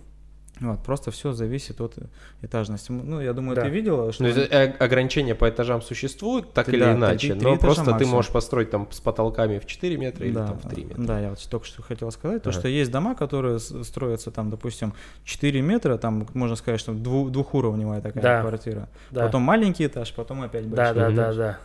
[0.60, 1.96] Вот, просто все зависит от
[2.42, 2.92] этажности.
[2.92, 3.64] Ну, я думаю, да.
[3.64, 4.26] ты видела, что...
[4.26, 4.32] Ну,
[4.80, 8.00] ограничения по этажам существуют, так ты, или да, иначе, 3, 3 но просто максимум.
[8.00, 11.02] ты можешь построить там с потолками в 4 метра или там в 3 метра.
[11.02, 12.60] Да, я вот только что хотел сказать, то, ага.
[12.60, 14.94] что есть дома, которые строятся там, допустим,
[15.24, 18.42] 4 метра, там, можно сказать, что двух, двухуровневая такая да.
[18.42, 18.90] квартира.
[19.12, 19.26] Да.
[19.26, 20.94] Потом маленький этаж, потом опять большой.
[20.94, 21.60] Да, да, да, да.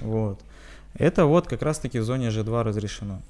[0.00, 0.40] Вот.
[0.94, 3.20] Это вот как раз-таки в зоне G2 разрешено.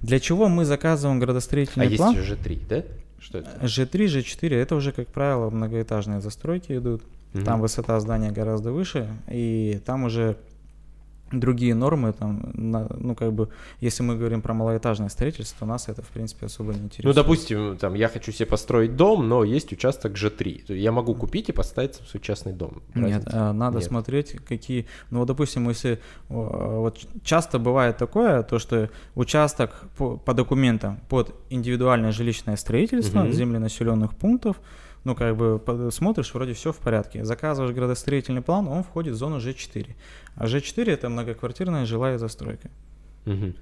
[0.00, 2.16] Для чего мы заказываем градостроительный а план?
[2.16, 2.84] А есть G3, да?
[3.20, 3.50] Что это?
[3.60, 7.02] G3, G4 это уже, как правило, многоэтажные застройки идут.
[7.34, 7.44] Угу.
[7.44, 10.36] Там высота здания гораздо выше, и там уже
[11.32, 13.48] другие нормы, там, на, ну, как бы,
[13.80, 17.04] если мы говорим про малоэтажное строительство, то нас это, в принципе, особо не интересует.
[17.16, 20.74] Ну, допустим, там, я хочу себе построить дом, но есть участок G3.
[20.74, 22.82] Я могу купить и поставить свой частный дом.
[22.94, 23.18] Разница?
[23.18, 23.86] Нет, а, надо Нет.
[23.86, 24.86] смотреть, какие...
[25.10, 26.00] Ну, вот, допустим, если...
[26.28, 33.32] Вот часто бывает такое, то, что участок по, по документам под индивидуальное жилищное строительство угу.
[33.32, 34.56] земли населенных пунктов,
[35.04, 37.24] ну, как бы смотришь, вроде все в порядке.
[37.24, 39.94] Заказываешь градостроительный план, он входит в зону G4.
[40.36, 42.70] А G4 это многоквартирная жилая застройка.
[43.26, 43.54] Угу.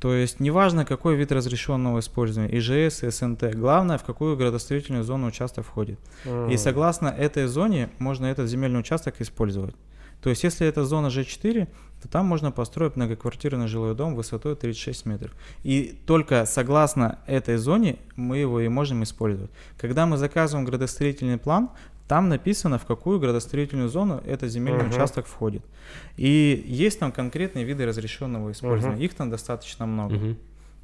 [0.00, 5.66] То есть неважно, какой вид разрешенного использования, ИЖС, СНТ, главное, в какую градостроительную зону участок
[5.66, 5.98] входит.
[6.24, 6.54] Mm.
[6.54, 9.74] И согласно этой зоне можно этот земельный участок использовать.
[10.22, 11.68] То есть если это зона G4,
[12.02, 15.32] то там можно построить многоквартирный жилой дом высотой 36 метров.
[15.62, 19.50] И только согласно этой зоне мы его и можем использовать.
[19.78, 21.70] Когда мы заказываем градостроительный план,
[22.08, 24.94] там написано, в какую градостроительную зону этот земельный uh-huh.
[24.94, 25.62] участок входит.
[26.16, 29.00] И есть там конкретные виды разрешенного использования.
[29.00, 29.04] Uh-huh.
[29.04, 30.16] Их там достаточно много.
[30.16, 30.36] Uh-huh.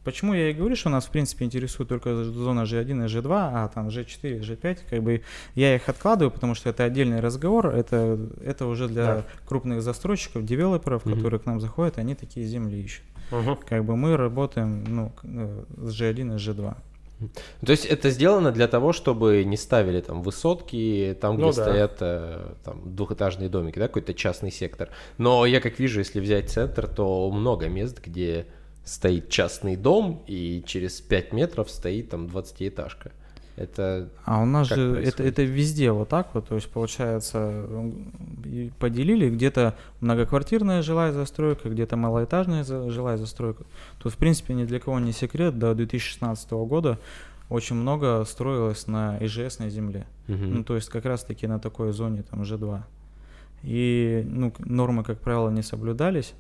[0.07, 3.69] Почему я и говорю, что нас, в принципе, интересует только зона G1 и G2, а
[3.75, 5.23] там G4 и G5, как бы
[5.57, 9.25] я их откладываю, потому что это отдельный разговор, это, это уже для да.
[9.49, 11.17] крупных застройщиков, девелоперов, угу.
[11.17, 13.03] которые к нам заходят, они такие земли ищут.
[13.33, 13.59] Угу.
[13.69, 16.77] Как бы мы работаем ну, э, с G1 и G2.
[17.65, 21.63] То есть это сделано для того, чтобы не ставили там высотки, там, где ну, да.
[21.63, 24.91] стоят э, там, двухэтажные домики, да, какой-то частный сектор.
[25.19, 28.47] Но я как вижу, если взять центр, то много мест, где
[28.87, 33.11] стоит частный дом, и через 5 метров стоит там 20-этажка.
[33.57, 37.65] Это а у нас же это, это везде вот так вот, то есть получается
[38.79, 43.65] поделили где-то многоквартирная жилая застройка, где-то малоэтажная жилая застройка.
[43.99, 46.99] Тут в принципе ни для кого не секрет, до 2016 года
[47.49, 50.07] очень много строилось на ИЖСной земле.
[50.29, 50.37] Угу.
[50.37, 52.83] Ну то есть как раз таки на такой зоне там G2.
[53.63, 56.35] И ну, нормы, как правило, не соблюдались.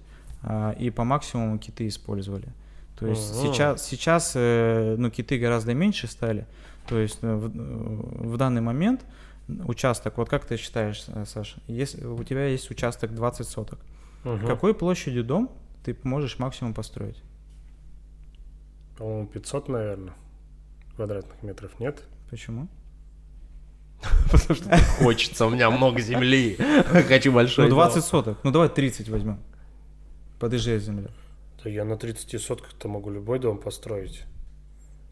[0.48, 2.48] А, и по максимуму киты использовали.
[2.96, 3.52] То есть uh-huh.
[3.52, 6.46] сейчас, сейчас э, ну, киты гораздо меньше стали.
[6.87, 9.04] То есть э, в, в данный момент
[9.48, 13.80] участок, вот как ты считаешь, э, Саша, если у тебя есть участок 20 соток,
[14.22, 14.46] uh-huh.
[14.46, 15.50] какой площадью дом
[15.85, 17.20] ты можешь максимум построить?
[18.96, 20.14] По-моему, 500, наверное,
[20.94, 22.04] квадратных метров, нет?
[22.30, 22.68] Почему?
[24.30, 26.56] Потому что хочется, у меня много земли,
[27.09, 29.40] хочу большой Ну, 20 соток, ну давай 30 возьмем.
[30.38, 31.09] Подъезжай земля.
[31.62, 34.25] Да я на 30 сотках-то могу любой дом построить.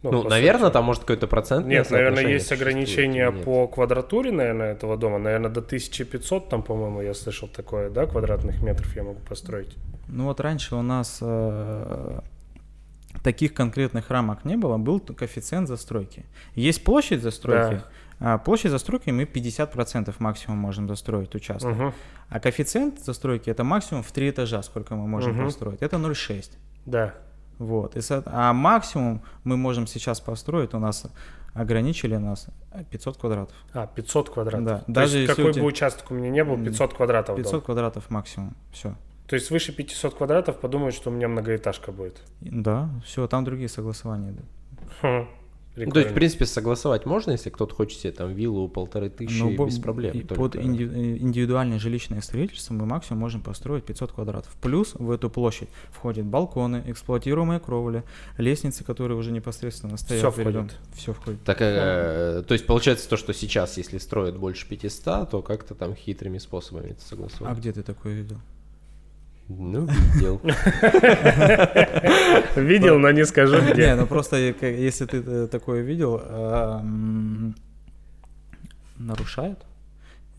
[0.02, 1.66] Ну, ну наверное, там может какой-то процент.
[1.66, 5.18] Нет, наверное, есть ограничения по квадратуре, наверное, этого дома.
[5.18, 9.74] Наверное, до 1500 там, по-моему, я слышал такое, да, квадратных метров я могу построить.
[10.08, 12.20] Ну вот раньше у нас э,
[13.22, 16.26] таких конкретных рамок не было, был коэффициент застройки.
[16.54, 17.84] Есть площадь застройки, да.
[18.26, 21.72] А площадь застройки мы 50% максимум можем застроить участок.
[21.72, 21.92] Угу.
[22.30, 25.44] А коэффициент застройки это максимум в 3 этажа, сколько мы можем угу.
[25.44, 25.82] построить.
[25.82, 26.52] Это 0,6.
[26.87, 27.14] Да.
[27.58, 27.96] Вот.
[27.96, 31.04] И, а максимум мы можем сейчас построить, у нас
[31.52, 32.48] ограничили нас
[32.90, 33.56] 500 квадратов.
[33.74, 34.64] А, 500 квадратов.
[34.64, 34.78] Да.
[34.78, 35.62] То Даже есть какой тебя...
[35.62, 37.60] бы участок у меня не был, 500 квадратов 500 дом.
[37.60, 38.94] квадратов максимум, все.
[39.28, 42.22] То есть выше 500 квадратов подумают, что у меня многоэтажка будет.
[42.40, 44.34] Да, все, там другие согласования.
[45.02, 45.26] Да.
[45.76, 49.42] Ну, то есть, в принципе, согласовать можно, если кто-то хочет себе там виллу полторы тысячи
[49.42, 50.20] Но без проблем.
[50.28, 50.62] Под только...
[50.62, 54.54] индивидуальное жилищное строительство мы максимум можем построить 500 квадратов.
[54.60, 58.04] Плюс в эту площадь входят балконы, эксплуатируемые кровли,
[58.38, 60.20] лестницы, которые уже непосредственно стоят.
[60.20, 60.76] Все входит.
[60.94, 61.42] Все входит.
[61.42, 65.96] Так, э, то есть получается то, что сейчас, если строят больше 500, то как-то там
[65.96, 67.52] хитрыми способами это согласовать.
[67.52, 68.38] А где ты такое видел?
[69.48, 70.40] Ну, видел.
[72.57, 73.88] Видел, но не скажу где.
[73.88, 76.22] Не, ну просто если ты э, такое видел,
[78.96, 79.59] нарушают.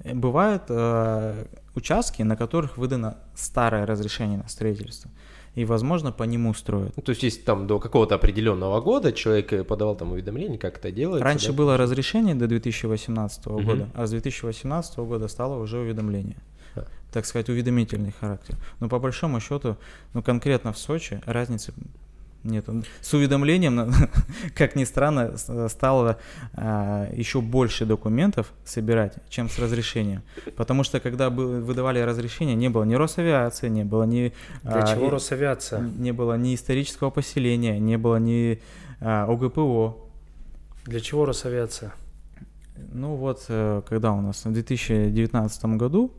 [0.03, 5.11] Бывают э, участки, на которых выдано старое разрешение на строительство
[5.55, 6.93] и, возможно, по нему строят.
[6.97, 10.77] Ну, то есть, если там до какого-то определенного года человек э, подавал там уведомление, как
[10.77, 11.23] это делается.
[11.23, 11.53] Раньше да?
[11.53, 13.61] было разрешение до 2018 угу.
[13.61, 16.37] года, а с 2018 года стало уже уведомление
[17.11, 18.55] так сказать, уведомительный характер.
[18.79, 19.77] Но по большому счету,
[20.13, 21.73] ну конкретно в Сочи разницы
[22.45, 22.65] нет.
[23.01, 23.91] С уведомлением,
[24.55, 25.35] как ни странно,
[25.67, 26.19] стало
[26.53, 30.21] а, еще больше документов собирать, чем с разрешением.
[30.55, 34.31] Потому что когда выдавали разрешение, не было ни Росавиации, не было ни...
[34.61, 35.81] Для а, чего Росавиация?
[35.81, 38.59] Не было ни исторического поселения, не было ни
[39.01, 39.97] а, ОГПО.
[40.85, 41.93] Для чего Росавиация?
[42.93, 46.11] Ну вот, э, когда у нас в 2019 году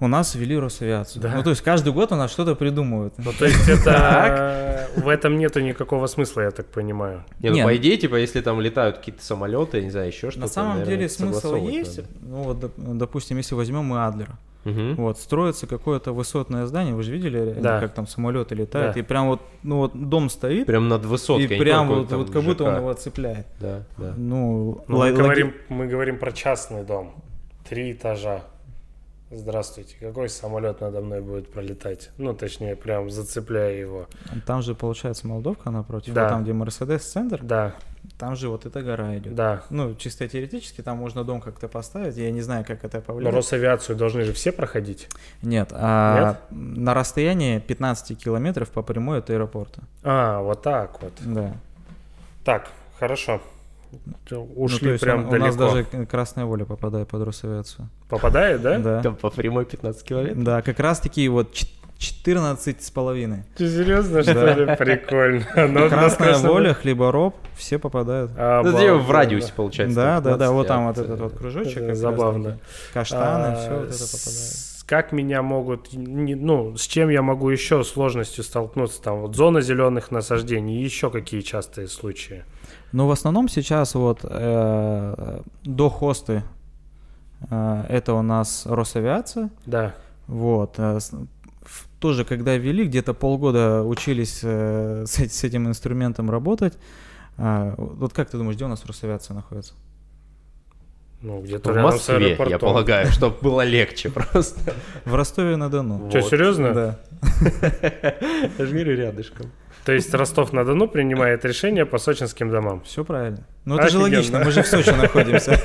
[0.00, 1.22] у нас ввели Росавиацию.
[1.22, 1.32] Да.
[1.36, 3.14] Ну, то есть каждый год у нас что-то придумывают.
[3.18, 4.88] Ну, то есть это...
[4.96, 7.24] В этом нету никакого смысла, я так понимаю.
[7.40, 10.48] Не, ну, по идее, типа, если там летают какие-то самолеты, не знаю, еще что-то, На
[10.48, 12.00] самом деле смысл есть.
[12.22, 14.38] Ну, вот, допустим, если возьмем мы Адлера.
[14.64, 14.94] Угу.
[14.96, 17.80] Вот, строится какое-то высотное здание, вы же видели, да.
[17.80, 19.00] как там самолеты летают, да.
[19.00, 20.66] и прям вот, ну вот дом стоит.
[20.66, 21.56] Прям над высоткой.
[21.56, 23.46] И прям вот, вот как будто он его цепляет.
[23.60, 24.14] Да, да.
[24.16, 27.14] Ну, ну мы, говорим, мы говорим про частный дом.
[27.68, 28.42] Три этажа.
[29.36, 32.10] Здравствуйте, какой самолет надо мной будет пролетать?
[32.18, 34.06] Ну, точнее, прям зацепляя его.
[34.46, 36.28] Там же, получается, Молдовка напротив, да.
[36.28, 37.42] там, где Мерседес-центр.
[37.42, 37.74] Да.
[38.16, 39.34] Там же вот эта гора идет.
[39.34, 39.62] Да.
[39.70, 43.34] Ну, чисто теоретически, там можно дом как-то поставить, я не знаю, как это повлияет.
[43.34, 45.08] Но Росавиацию должны же все проходить?
[45.42, 46.78] Нет, а Нет?
[46.78, 49.82] на расстоянии 15 километров по прямой от аэропорта.
[50.04, 51.12] А, вот так вот.
[51.24, 51.56] Да.
[52.44, 52.68] Так,
[53.00, 53.40] хорошо.
[54.56, 55.44] Ушли ну, прям у, далеко.
[55.44, 57.88] У нас даже Красная Воля попадает под Росавиацию.
[58.08, 58.78] Попадает, да?
[58.78, 59.02] Да.
[59.02, 60.44] Там по прямой 15 километров?
[60.44, 61.52] Да, как раз таки вот
[61.98, 63.44] 14 с половиной.
[63.56, 64.76] Ты серьезно, что ли?
[64.76, 65.46] Прикольно.
[65.68, 68.32] Но Красная воля, хлебороб, все попадают.
[68.36, 69.96] А, ну, в радиусе, получается.
[69.96, 71.94] Да, да, да, вот там вот этот вот кружочек.
[71.94, 72.58] Забавно.
[72.92, 78.44] Каштаны, все вот это попадает как меня могут, ну, с чем я могу еще сложностью
[78.44, 82.44] столкнуться, там, вот зона зеленых насаждений, еще какие частые случаи?
[82.94, 86.44] Ну, в основном сейчас вот э, до хосты
[87.50, 89.50] э, это у нас Росавиация.
[89.66, 89.96] Да.
[90.28, 90.76] Вот.
[90.78, 91.00] Э,
[91.98, 96.78] тоже, когда ввели, где-то полгода учились э, с, с этим инструментом работать.
[97.36, 99.74] Э, вот как ты думаешь, где у нас Росавиация находится?
[101.20, 104.72] Ну, где-то в Москве, я полагаю, чтобы было легче просто.
[105.04, 106.10] В Ростове-на-Дону.
[106.10, 106.72] Что, серьезно?
[106.72, 106.98] Да.
[108.56, 109.50] Я же говорю, рядышком.
[109.84, 112.82] То есть Ростов-на-Дону принимает решение по сочинским домам.
[112.84, 113.46] Все правильно.
[113.64, 115.60] Ну это же логично, мы же в Сочи находимся.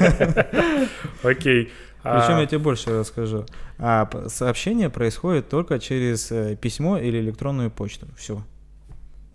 [1.23, 1.71] Окей.
[2.01, 2.39] Причем а...
[2.41, 3.45] я тебе больше расскажу.
[3.77, 8.07] А сообщение происходит только через э, письмо или электронную почту.
[8.17, 8.41] Все.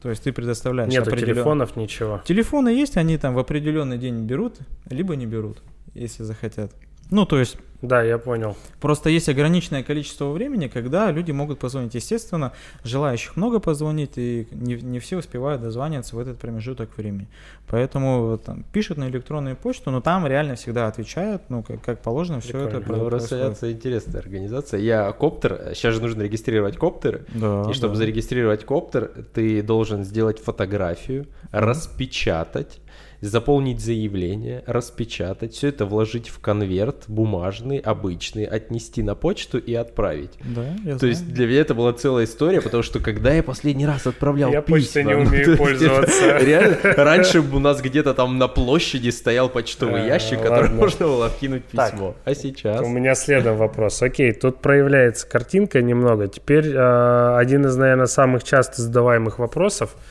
[0.02, 1.34] То есть ты предоставляешь Нет определен...
[1.34, 2.22] телефонов, ничего.
[2.24, 4.56] Телефоны есть, они там в определенный день берут,
[4.90, 5.58] либо не берут
[5.94, 6.72] если захотят.
[7.10, 7.56] Ну, то есть...
[7.82, 8.56] Да, я понял.
[8.80, 11.94] Просто есть ограниченное количество времени, когда люди могут позвонить.
[11.94, 17.28] Естественно, желающих много позвонить, и не, не все успевают дозваниваться в этот промежуток времени.
[17.68, 22.40] Поэтому там, пишут на электронную почту, но там реально всегда отвечают, ну, как, как положено,
[22.40, 24.80] все это ну, интересная организация.
[24.80, 27.26] Я коптер, сейчас же нужно регистрировать коптеры.
[27.34, 27.98] Да, и чтобы да.
[27.98, 32.80] зарегистрировать коптер, ты должен сделать фотографию, распечатать,
[33.24, 40.32] заполнить заявление, распечатать, все это вложить в конверт бумажный, обычный, отнести на почту и отправить.
[40.44, 41.12] Да, я То знаю.
[41.12, 44.60] есть для меня это была целая история, потому что когда я последний раз отправлял я
[44.60, 44.76] письма...
[44.76, 46.38] Я почтой не умею пользоваться.
[46.40, 51.28] Реально, раньше у нас где-то там на площади стоял почтовый а, ящик, который можно было
[51.30, 52.14] вкинуть письмо.
[52.24, 52.82] А сейчас...
[52.82, 54.02] У меня следом вопрос.
[54.02, 56.28] Окей, тут проявляется картинка немного.
[56.28, 59.96] Теперь а, один из, наверное, самых часто задаваемых вопросов–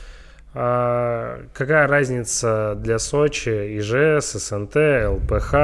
[0.53, 4.75] а какая разница для Сочи, ИЖС, СНТ,
[5.07, 5.55] ЛПХ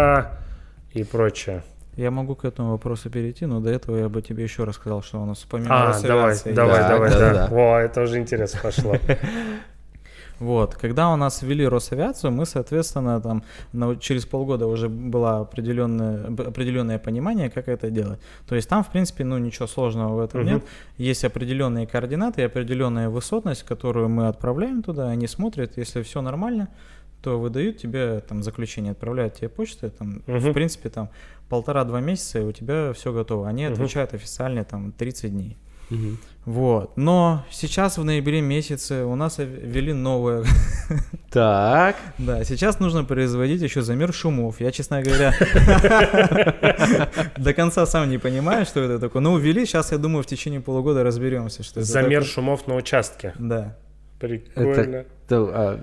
[0.94, 1.64] и прочее?
[1.96, 5.22] Я могу к этому вопросу перейти, но до этого я бы тебе еще рассказал, что
[5.22, 7.20] у нас помимо А, давай, давай, да, давай, да.
[7.20, 7.34] да.
[7.34, 7.48] да.
[7.48, 8.96] Во, это уже интересно пошло.
[10.40, 16.28] Вот, когда у нас ввели Росавиацию, мы, соответственно, там на, через полгода уже было определенное,
[16.28, 18.20] определенное понимание, как это делать.
[18.48, 20.50] То есть там, в принципе, ну ничего сложного в этом угу.
[20.50, 20.64] нет.
[20.98, 26.70] Есть определенные координаты и определенная высотность, которую мы отправляем туда, они смотрят, если все нормально,
[27.22, 30.38] то выдают тебе там заключение, отправляют тебе почту, там, угу.
[30.38, 31.10] в принципе, там
[31.50, 33.50] полтора-два месяца, и у тебя все готово.
[33.50, 33.74] Они угу.
[33.74, 35.58] отвечают официально там 30 дней.
[35.90, 36.18] Угу.
[36.46, 36.98] Вот.
[36.98, 40.44] Но сейчас в ноябре месяце у нас ввели новое.
[41.30, 41.96] Так.
[42.18, 44.60] Да, сейчас нужно производить еще замер шумов.
[44.60, 45.32] Я, честно говоря,
[47.38, 49.22] до конца сам не понимаю, что это такое.
[49.22, 53.36] Но ввели, сейчас, я думаю, в течение полугода разберемся, что это Замер шумов на участке.
[53.38, 53.78] Да.
[54.18, 55.06] Прикольно.
[55.30, 55.80] А...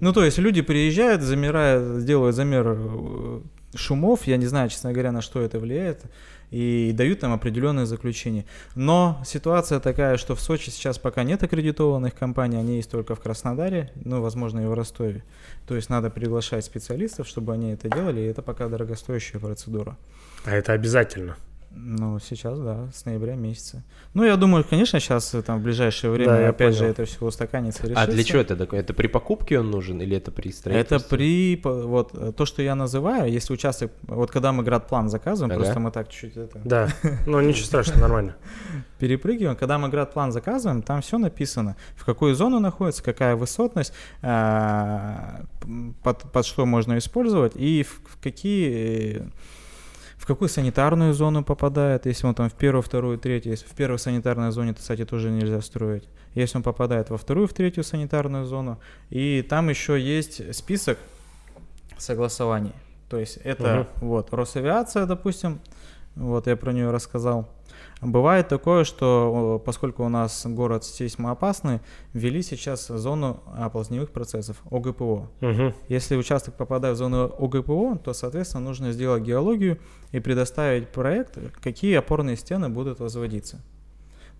[0.00, 3.40] Ну, то есть люди приезжают, замирают, делают замер э,
[3.74, 4.26] шумов.
[4.26, 6.02] Я не знаю, честно говоря, на что это влияет
[6.50, 8.44] и дают там определенные заключения.
[8.74, 13.20] Но ситуация такая, что в Сочи сейчас пока нет аккредитованных компаний, они есть только в
[13.20, 15.22] Краснодаре, ну, возможно, и в Ростове.
[15.66, 19.96] То есть надо приглашать специалистов, чтобы они это делали, и это пока дорогостоящая процедура.
[20.44, 21.36] А это обязательно?
[21.72, 23.84] Ну, сейчас, да, с ноября месяца.
[24.12, 26.78] Ну, я думаю, конечно, сейчас э, там в ближайшее время, да, опять понял.
[26.78, 28.02] же, это все устаканится и решится.
[28.02, 28.80] А для чего это такое?
[28.80, 30.96] Это при покупке он нужен или это при строительстве?
[30.96, 35.52] Это при, вот, э, то, что я называю, если участок, вот когда мы градплан заказываем,
[35.52, 35.62] ага.
[35.62, 36.60] просто мы так чуть-чуть это...
[36.64, 36.88] Да,
[37.26, 38.36] ну ничего страшного, нормально.
[38.98, 45.44] Перепрыгиваем, когда мы градплан заказываем, там все написано, в какую зону находится, какая высотность, э,
[46.02, 49.30] под, под что можно использовать и в какие
[50.30, 54.52] какую санитарную зону попадает, если он там в первую, вторую, третью, если в первой санитарной
[54.52, 56.08] зоне, то, кстати, тоже нельзя строить.
[56.34, 58.78] Если он попадает во вторую, в третью санитарную зону,
[59.10, 60.98] и там еще есть список
[61.98, 62.72] согласований.
[63.08, 64.06] То есть это угу.
[64.06, 65.58] вот Росавиация, допустим,
[66.14, 67.48] Вот я про нее рассказал.
[68.00, 71.80] Бывает такое, что поскольку у нас город сейсмоопасный,
[72.14, 75.28] ввели сейчас зону оползневых процессов, ОГПО.
[75.40, 75.74] Угу.
[75.88, 79.78] Если участок попадает в зону ОГПО, то, соответственно, нужно сделать геологию
[80.12, 83.60] и предоставить проект, какие опорные стены будут возводиться.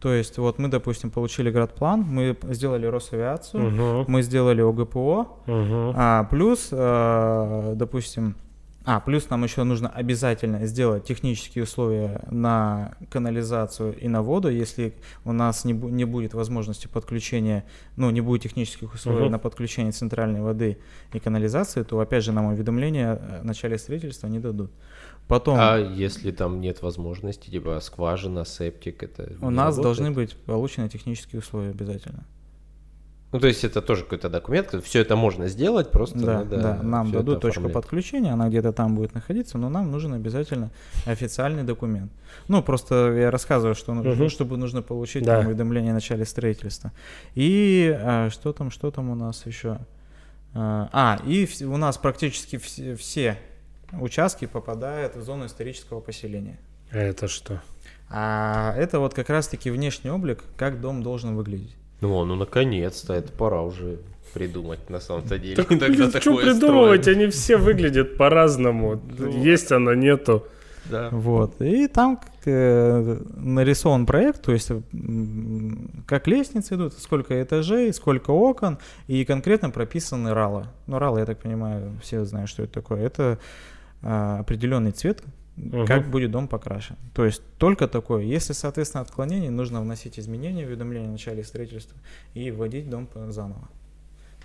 [0.00, 4.10] То есть вот мы, допустим, получили градплан, мы сделали Росавиацию, угу.
[4.10, 5.92] мы сделали ОГПО, угу.
[5.94, 8.36] а, плюс, а, допустим,
[8.84, 14.48] а, плюс нам еще нужно обязательно сделать технические условия на канализацию и на воду.
[14.48, 17.64] Если у нас не, не будет возможности подключения,
[17.96, 19.30] ну, не будет технических условий uh-huh.
[19.30, 20.78] на подключение центральной воды
[21.12, 24.70] и канализации, то, опять же, нам уведомления о начале строительства не дадут.
[25.28, 25.58] Потом...
[25.60, 29.82] А если там нет возможности, типа скважина, септик, это У нас работает?
[29.82, 32.24] должны быть получены технические условия обязательно.
[33.32, 36.82] Ну, то есть это тоже какой-то документ, все это можно сделать, просто да, надо да,
[36.82, 40.70] нам дадут точку подключения, она где-то там будет находиться, но нам нужен обязательно
[41.06, 42.10] официальный документ.
[42.48, 44.28] Ну, просто я рассказываю, что угу.
[44.28, 45.40] чтобы нужно получить да.
[45.40, 46.90] уведомление о начале строительства.
[47.36, 49.78] И а, что там, что там у нас еще?
[50.52, 53.38] А, а и у нас практически все, все
[53.92, 56.58] участки попадают в зону исторического поселения.
[56.90, 57.62] А это что?
[58.08, 61.76] А это вот как раз-таки внешний облик, как дом должен выглядеть.
[62.00, 63.98] Ну, ну наконец-то, это пора уже
[64.32, 65.56] придумать на самом-то деле.
[65.56, 67.18] Так, блин, что придумывать, строим.
[67.18, 69.00] они все выглядят по-разному.
[69.18, 70.46] Есть оно, нету.
[70.90, 71.08] Да.
[71.12, 71.60] Вот.
[71.60, 74.70] И там э, нарисован проект, то есть
[76.06, 80.66] как лестницы идут, сколько этажей, сколько окон, и конкретно прописаны ралы.
[80.86, 83.04] Ну, ралы, я так понимаю, все знают, что это такое.
[83.04, 83.38] Это
[84.02, 85.22] э, определенный цвет,
[85.72, 85.86] угу.
[85.86, 86.96] как будет дом покрашен.
[87.14, 88.22] То есть только такое.
[88.22, 91.96] Если, соответственно, отклонение, нужно вносить изменения, уведомления о начале строительства
[92.34, 93.68] и вводить дом заново.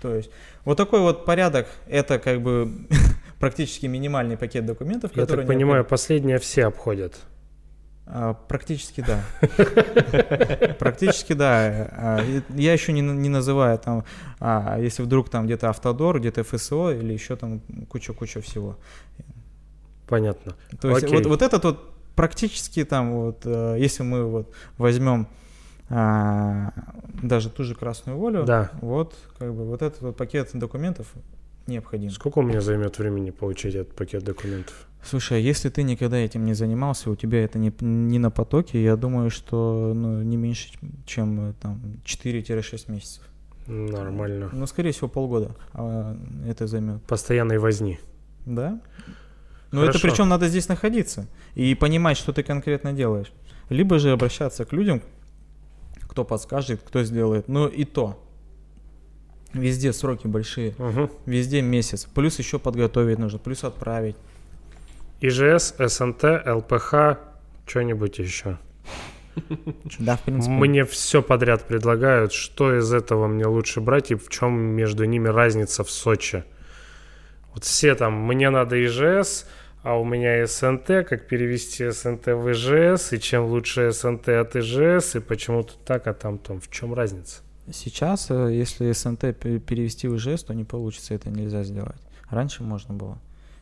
[0.00, 0.30] То есть
[0.64, 2.86] вот такой вот порядок, это как бы
[3.38, 7.14] практически минимальный пакет документов, Я так понимаю, последние все обходят.
[8.08, 9.24] А, практически да.
[10.78, 11.90] Практически да.
[11.92, 12.20] А,
[12.54, 14.04] я еще не, не называю там,
[14.38, 18.78] а, если вдруг там где-то автодор, где-то ФСО или еще там куча-куча всего.
[20.08, 20.54] Понятно.
[20.80, 25.28] То есть вот, вот этот вот практически там вот, э, если мы вот возьмем
[25.88, 26.72] а,
[27.22, 28.70] даже ту же красную волю, да.
[28.80, 31.12] вот как бы вот этот вот пакет документов
[31.66, 32.10] необходим.
[32.10, 34.74] Сколько у меня займет времени получить этот пакет документов?
[35.04, 38.82] Слушай, а если ты никогда этим не занимался, у тебя это не, не на потоке,
[38.82, 40.70] я думаю, что ну, не меньше,
[41.04, 43.22] чем там 4-6 месяцев.
[43.68, 44.50] Нормально.
[44.52, 46.16] Ну, скорее всего, полгода а,
[46.46, 47.02] это займет.
[47.04, 48.00] Постоянной возни.
[48.44, 48.80] Да.
[49.76, 49.98] Но Хорошо.
[49.98, 53.30] это причем надо здесь находиться и понимать, что ты конкретно делаешь.
[53.68, 55.02] Либо же обращаться к людям,
[56.00, 57.46] кто подскажет, кто сделает.
[57.46, 58.18] Ну и то.
[59.52, 61.10] Везде сроки большие, угу.
[61.26, 62.06] везде месяц.
[62.06, 64.16] Плюс еще подготовить нужно, плюс отправить.
[65.20, 67.18] ИЖС, СНТ, ЛПХ,
[67.66, 68.56] что-нибудь еще.
[69.98, 70.54] Да, в принципе.
[70.54, 75.28] Мне все подряд предлагают, что из этого мне лучше брать и в чем между ними
[75.28, 76.44] разница в Сочи.
[77.52, 79.46] Вот все там, мне надо ИЖС,
[79.86, 85.14] а у меня СНТ, как перевести СНТ в ИЖС, и чем лучше СНТ от ИЖС,
[85.14, 87.42] и почему тут так, а там там, в чем разница?
[87.70, 92.00] Сейчас, э, если СНТ перевести в ИЖС, то не получится, это нельзя сделать.
[92.28, 93.18] Раньше можно было.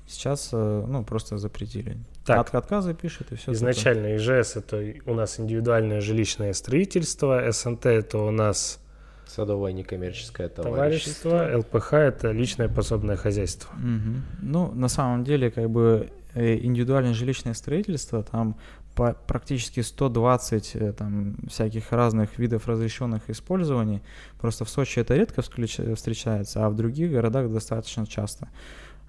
[0.06, 1.98] Сейчас, э, ну, просто запретили.
[2.24, 3.52] Так, От отказы пишет и все.
[3.52, 4.40] Изначально такое.
[4.40, 8.80] ИЖС это у нас индивидуальное жилищное строительство, СНТ это у нас
[9.26, 11.30] Садовое некоммерческое товарищество.
[11.30, 13.72] Товарищество, ЛПХ– это личное пособное хозяйство.
[13.74, 14.22] Угу.
[14.42, 18.56] Ну, на самом деле, как бы э, индивидуальное жилищное строительство, там
[18.94, 24.02] по практически 120 э, там, всяких разных видов разрешенных использований.
[24.40, 28.48] Просто в Сочи это редко встречается, а в других городах достаточно часто.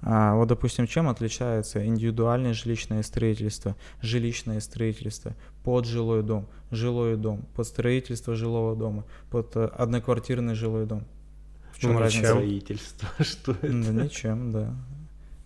[0.07, 7.43] А, вот, допустим, чем отличается индивидуальное жилищное строительство, жилищное строительство под жилой дом, жилой дом,
[7.55, 11.05] под строительство жилого дома, под э, одноквартирный жилой дом?
[11.73, 12.27] В чем ну, разница?
[12.27, 13.67] Строительство, что это?
[13.67, 14.75] Да ничем, да.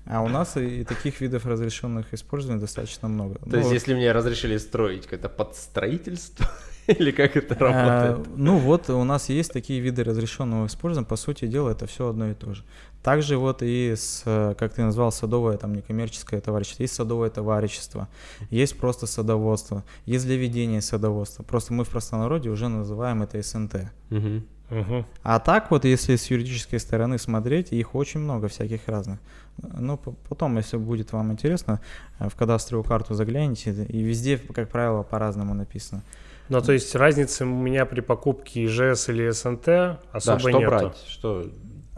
[0.05, 3.35] А у нас и, таких видов разрешенных использований достаточно много.
[3.35, 3.73] То ну, есть, вот.
[3.73, 6.45] если мне разрешили строить, это под строительство?
[6.87, 8.27] Или как это а, работает?
[8.27, 11.07] А, ну вот у нас есть такие виды разрешенного использования.
[11.07, 12.63] По сути дела, это все одно и то же.
[13.03, 16.83] Также вот и с, как ты назвал, садовое, там, некоммерческое товарищество.
[16.83, 18.09] Есть садовое товарищество,
[18.49, 21.43] есть просто садоводство, есть для ведения садоводства.
[21.43, 23.91] Просто мы в простонародье уже называем это СНТ.
[24.11, 24.41] Угу.
[24.71, 25.05] Угу.
[25.23, 29.19] А так вот, если с юридической стороны смотреть, их очень много всяких разных.
[29.57, 31.81] Ну, потом, если будет вам интересно,
[32.19, 36.03] в кадастровую карту загляните, и везде, как правило, по-разному написано.
[36.49, 39.67] Ну, то есть разницы у меня при покупке ИЖС или СНТ
[40.11, 40.65] особо да, что нету.
[40.65, 40.97] брать?
[41.07, 41.45] Что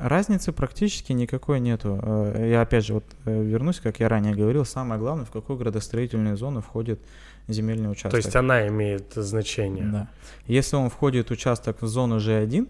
[0.02, 1.99] Разницы практически никакой нету.
[2.02, 5.58] Э, я опять же вот э, вернусь, как я ранее говорил, самое главное, в какую
[5.58, 6.99] градостроительную зону входит
[7.47, 8.12] земельный участок.
[8.12, 9.86] То есть она имеет значение.
[9.86, 10.10] Да.
[10.47, 12.68] Если он входит участок в зону G1,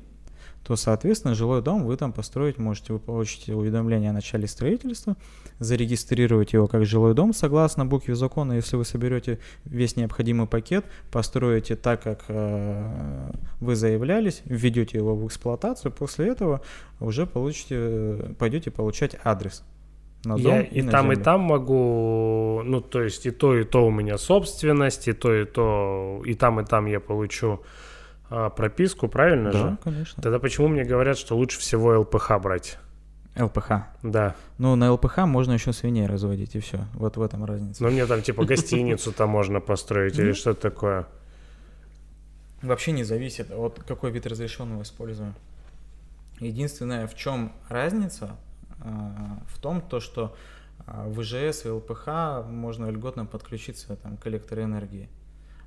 [0.64, 2.94] то, соответственно, жилой дом вы там построить можете.
[2.94, 5.16] Вы получите уведомление о начале строительства,
[5.60, 8.54] зарегистрировать его как жилой дом согласно букве закона.
[8.54, 15.26] Если вы соберете весь необходимый пакет, построите так, как э, вы заявлялись, введете его в
[15.26, 16.62] эксплуатацию, после этого
[17.00, 19.64] уже получите, пойдете получать адрес.
[20.24, 21.20] На дом Я и, и на там, землю.
[21.20, 25.34] и там могу, ну, то есть и то, и то у меня собственность, и то,
[25.34, 27.62] и то, и там, и там я получу
[28.32, 29.64] а, прописку, правильно да, же?
[29.66, 30.24] Да, конечно.
[30.24, 32.80] Тогда почему мне говорят, что лучше всего ЛПХ брать?
[33.38, 33.72] ЛПХ.
[34.04, 34.36] Да.
[34.58, 36.86] Ну, на ЛПХ можно еще свиней разводить, и все.
[36.94, 37.84] Вот в этом разница.
[37.84, 41.08] Ну, мне там типа гостиницу там можно построить или что такое.
[42.62, 45.36] Вообще не зависит от какой вид разрешенного используем.
[46.40, 48.38] Единственное, в чем разница,
[48.80, 50.36] а, в том, то, что
[50.86, 55.10] а, в ИЖС и ЛПХ можно льготно подключиться там, к электроэнергии.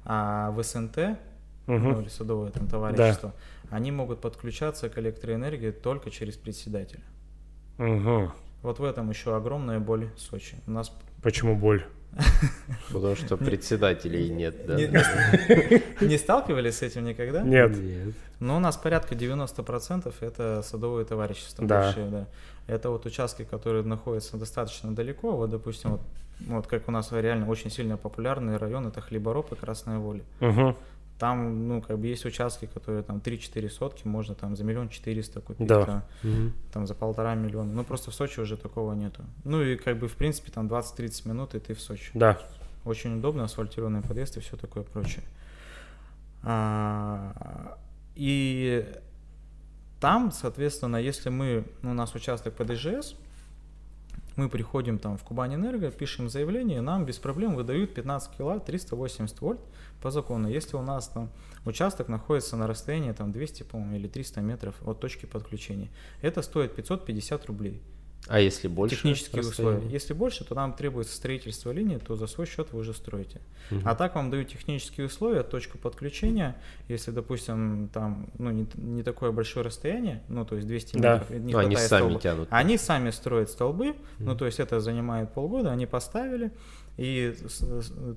[0.05, 1.19] А в СНТ
[1.67, 1.79] угу.
[1.79, 3.33] ну, или садовое там товарищество,
[3.65, 3.77] да.
[3.77, 7.03] они могут подключаться к электроэнергии только через председателя.
[7.79, 8.31] Угу.
[8.63, 10.57] Вот в этом еще огромная боль Сочи.
[10.67, 10.93] У нас
[11.23, 11.85] Почему боль?
[12.93, 14.77] Потому что председателей нет, да?
[16.01, 17.43] Не сталкивались с этим никогда?
[17.43, 17.77] Нет.
[18.41, 21.67] Но у нас порядка 90% это садовые товарищества.
[21.67, 21.83] Да.
[21.83, 22.27] Большие, да.
[22.67, 25.33] Это вот участки, которые находятся достаточно далеко.
[25.33, 26.01] Вот, допустим, вот,
[26.47, 30.23] вот как у нас реально очень сильно популярный район, это Хлебороб и Красная Воля.
[30.41, 30.77] Угу.
[31.19, 35.41] Там, ну, как бы есть участки, которые там 3-4 сотки можно там за миллион четыреста
[35.41, 36.05] купить, да.
[36.23, 36.53] а, угу.
[36.73, 37.73] там за полтора миллиона.
[37.73, 39.23] Ну, просто в Сочи уже такого нету.
[39.45, 42.11] Ну, и как бы, в принципе, там 20-30 минут, и ты в Сочи.
[42.15, 42.39] Да.
[42.85, 45.23] Очень удобно, асфальтированный подъезд и все такое прочее.
[46.43, 47.79] А,
[48.17, 48.87] и
[50.01, 53.15] там, соответственно, если мы, ну, у нас участок под ИЖС,
[54.37, 59.41] мы приходим там в Кубань Энерго, пишем заявление, нам без проблем выдают 15 киловатт, 380
[59.41, 59.61] вольт
[60.03, 60.49] по закону.
[60.49, 61.31] Если у нас там
[61.65, 65.89] участок находится на расстоянии там 200, по-моему, или 300 метров от точки подключения,
[66.21, 67.81] это стоит 550 рублей.
[68.27, 68.97] А если больше?
[68.97, 69.87] Технические условия.
[69.89, 73.41] Если больше, то нам требуется строительство линии, то за свой счет вы уже строите.
[73.71, 73.81] Угу.
[73.85, 76.57] А так вам дают технические условия, точку подключения.
[76.89, 81.15] Если, допустим, там ну, не, не такое большое расстояние, ну то есть 200 да.
[81.15, 82.49] метров, не ну, они сами столба, тянут.
[82.51, 83.97] Они сами строят столбы, угу.
[84.19, 86.51] ну то есть это занимает полгода, они поставили,
[86.97, 87.35] и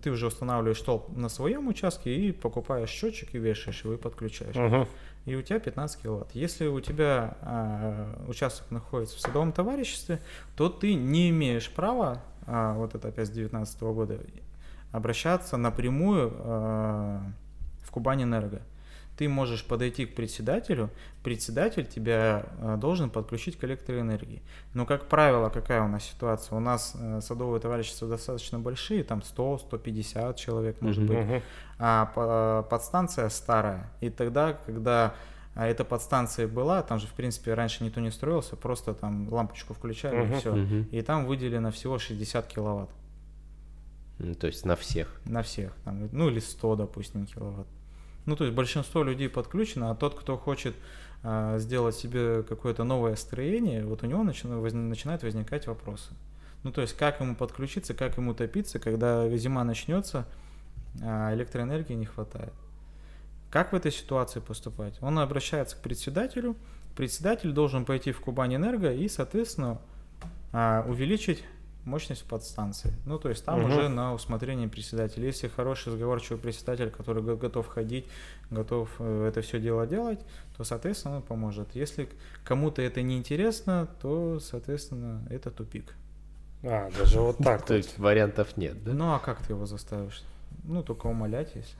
[0.03, 4.55] ты уже устанавливаешь столб на своем участке и покупаешь счетчик и вешаешь его и подключаешь.
[4.55, 4.87] Угу
[5.27, 6.31] и у тебя 15 киловатт.
[6.31, 10.21] Если у тебя э, участок находится в садовом товариществе,
[10.55, 14.19] то ты не имеешь права, э, вот это опять с 2019 года,
[14.93, 17.19] обращаться напрямую э,
[17.83, 18.61] в Кубань Энерго
[19.17, 20.89] ты можешь подойти к председателю,
[21.23, 24.43] председатель тебя э, должен подключить к электроэнергии.
[24.73, 26.55] Но, как правило, какая у нас ситуация?
[26.55, 31.43] У нас э, садовые товарищества достаточно большие, там 100-150 человек может быть,
[31.79, 33.91] а подстанция старая.
[34.01, 35.13] И тогда, когда
[35.57, 39.73] а эта подстанция была, там же, в принципе, раньше никто не строился, просто там лампочку
[39.73, 40.55] включали uh-huh, и все.
[40.55, 40.89] Uh-huh.
[40.91, 42.91] И там выделено всего 60 киловатт.
[44.39, 45.19] То есть на всех?
[45.25, 45.73] На всех.
[45.83, 47.67] Там, ну или 100, допустим, киловатт.
[48.27, 50.75] Ну, то есть большинство людей подключено, а тот, кто хочет
[51.23, 56.11] а, сделать себе какое-то новое строение, вот у него начинают, воз, начинают возникать вопросы.
[56.63, 60.27] Ну, то есть как ему подключиться, как ему топиться, когда зима начнется,
[61.01, 62.53] а электроэнергии не хватает.
[63.49, 65.01] Как в этой ситуации поступать?
[65.01, 66.57] Он обращается к председателю,
[66.97, 69.79] председатель должен пойти в Кубань Энерго и, соответственно,
[70.51, 71.45] а, увеличить
[71.87, 72.93] мощность подстанции.
[73.05, 73.69] Ну, то есть там угу.
[73.69, 75.25] уже на усмотрение председателя.
[75.25, 78.05] Если хороший разговорчивый председатель, который готов ходить,
[78.51, 80.19] готов э, это все дело делать,
[80.55, 81.69] то, соответственно, он поможет.
[81.73, 82.09] Если
[82.43, 85.95] кому-то это не интересно, то, соответственно, это тупик.
[86.63, 87.65] А, даже вот так.
[87.65, 88.93] То есть вариантов нет, да?
[88.93, 90.21] Ну, а как ты его заставишь?
[90.63, 91.77] Ну, только умолять, если.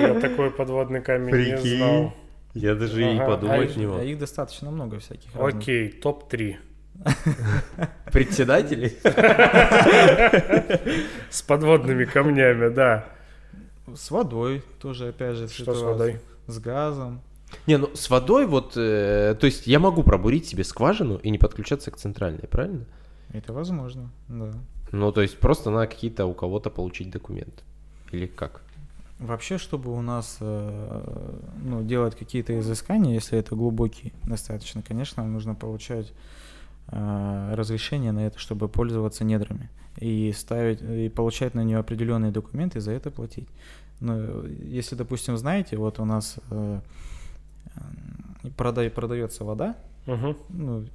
[0.00, 2.14] Я такой подводный камень не знал.
[2.54, 4.00] Я даже и подумать не мог.
[4.00, 5.34] А их достаточно много всяких.
[5.34, 6.56] Окей, топ-3.
[8.12, 8.96] Председателей?
[11.30, 13.06] С подводными камнями, да.
[13.94, 16.20] С водой тоже, опять же, Что с водой?
[16.46, 17.20] С газом.
[17.66, 21.38] Не, ну с водой вот, э, то есть я могу пробурить себе скважину и не
[21.38, 22.86] подключаться к центральной, правильно?
[23.32, 24.52] Это возможно, да.
[24.90, 27.62] Ну, то есть просто надо какие-то у кого-то получить документы.
[28.10, 28.62] Или как?
[29.18, 31.32] Вообще, чтобы у нас э,
[31.62, 36.12] ну, делать какие-то изыскания, если это глубокие достаточно, конечно, нужно получать
[36.88, 42.80] разрешение на это, чтобы пользоваться недрами и ставить и получать на нее определенные документы и
[42.80, 43.48] за это платить.
[44.00, 46.80] Но если, допустим, знаете, вот у нас э,
[48.56, 49.76] продай, продается вода,
[50.06, 50.36] угу.
[50.48, 50.86] ну,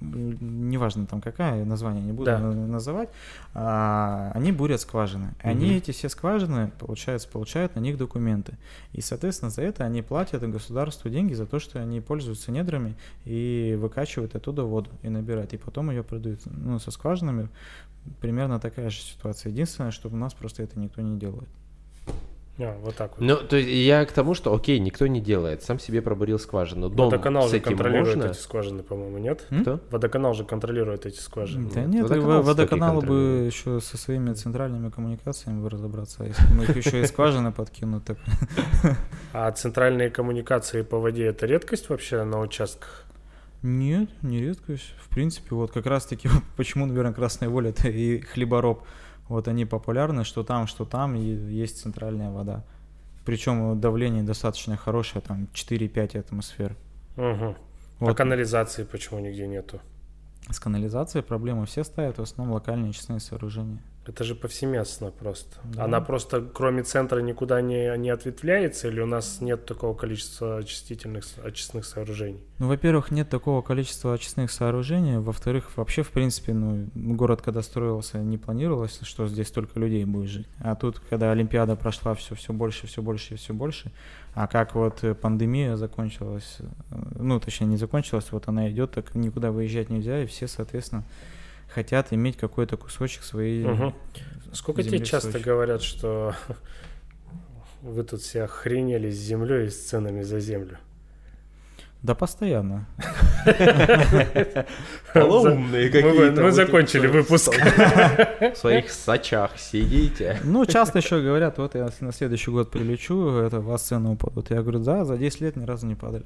[0.00, 2.38] неважно там какая, название не буду да.
[2.38, 3.08] называть,
[3.54, 5.28] а, они бурят скважины.
[5.28, 5.34] Угу.
[5.48, 8.58] Они эти все скважины, получается, получают на них документы.
[8.92, 12.94] И, соответственно, за это они платят государству деньги за то, что они пользуются недрами
[13.24, 15.52] и выкачивают оттуда воду и набирают.
[15.52, 16.40] И потом ее продают.
[16.46, 17.48] Ну, со скважинами
[18.20, 19.50] примерно такая же ситуация.
[19.50, 21.48] Единственное, что у нас просто это никто не делает.
[22.58, 23.20] А, вот так вот.
[23.20, 26.88] Ну, то есть я к тому, что, окей, никто не делает, сам себе пробурил скважину.
[26.88, 28.30] Дом Водоканал с же этим контролирует можно?
[28.30, 29.46] эти скважины, по-моему, нет?
[29.60, 29.80] Кто?
[29.90, 31.70] Водоканал же контролирует эти скважины.
[31.74, 36.24] Да нет, Водоканал водоканал, бы еще со своими центральными коммуникациями бы разобраться.
[36.24, 38.18] А если мы их еще и скважины подкинут, так...
[39.32, 43.04] А центральные коммуникации по воде это редкость вообще на участках?
[43.62, 44.94] Нет, не редкость.
[44.98, 48.82] В принципе, вот как раз-таки, почему, наверное, Красная Воля это и хлебороб.
[49.28, 52.64] Вот они популярны, что там, что там, и есть центральная вода.
[53.24, 56.76] Причем давление достаточно хорошее, там 4-5 атмосфер.
[57.16, 57.56] Угу.
[57.98, 58.10] Вот.
[58.10, 59.80] А канализации почему нигде нету?
[60.48, 63.82] С канализацией проблемы все ставят, в основном локальные очистные сооружения.
[64.08, 65.56] Это же повсеместно просто.
[65.64, 65.84] Да.
[65.84, 71.24] Она просто кроме центра никуда не, не ответвляется, или у нас нет такого количества очистительных
[71.42, 72.40] очистных сооружений?
[72.58, 75.18] Ну, во-первых, нет такого количества очистных сооружений.
[75.18, 80.30] Во-вторых, вообще, в принципе, ну, город, когда строился, не планировалось, что здесь столько людей будет
[80.30, 80.46] жить.
[80.60, 83.92] А тут, когда Олимпиада прошла, все, все больше, все больше и все больше.
[84.34, 86.58] А как вот пандемия закончилась,
[86.90, 91.04] ну, точнее, не закончилась, вот она идет, так никуда выезжать нельзя, и все, соответственно,
[91.76, 93.66] хотят иметь какой-то кусочек своей.
[93.66, 93.94] Угу.
[94.54, 95.42] Сколько тебе часто Сочи?
[95.44, 96.34] говорят, что
[97.82, 100.78] вы тут все охренели с землей и с ценами за землю?
[102.02, 102.86] Да постоянно.
[105.12, 106.42] Полоумные какие-то.
[106.42, 107.52] Мы закончили выпуск.
[108.40, 110.40] В своих сачах сидите.
[110.44, 114.50] Ну, часто еще говорят, вот я на следующий год прилечу, это у вас цены упадут.
[114.50, 116.24] Я говорю, да, за 10 лет ни разу не падали.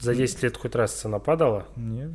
[0.00, 1.66] За 10 лет хоть раз цена падала?
[1.76, 2.10] Нет.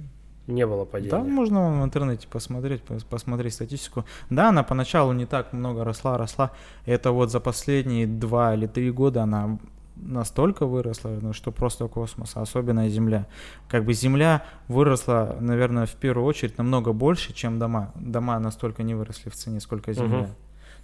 [0.50, 1.12] Не было падения.
[1.12, 4.06] Да, можно в интернете посмотреть, посмотреть статистику.
[4.30, 6.52] Да, она поначалу не так много росла, росла.
[6.86, 9.60] Это вот за последние два или три года она
[9.95, 13.28] настолько выросла, ну, что просто космос, особенно Земля.
[13.68, 17.91] Как бы Земля выросла, наверное, в первую очередь намного больше, чем дома.
[17.95, 20.22] Дома настолько не выросли в цене, сколько Земля.
[20.22, 20.30] Угу.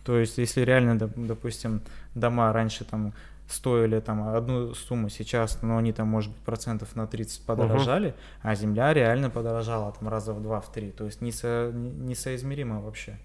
[0.04, 1.82] То есть, если реально, допустим,
[2.14, 3.14] дома раньше там
[3.48, 8.16] стоили там одну сумму сейчас, но они там, может быть, процентов на 30 подорожали, угу.
[8.44, 10.92] а земля реально подорожала там раза в два, в три.
[10.92, 13.18] То есть несо, несоизмеримо вообще.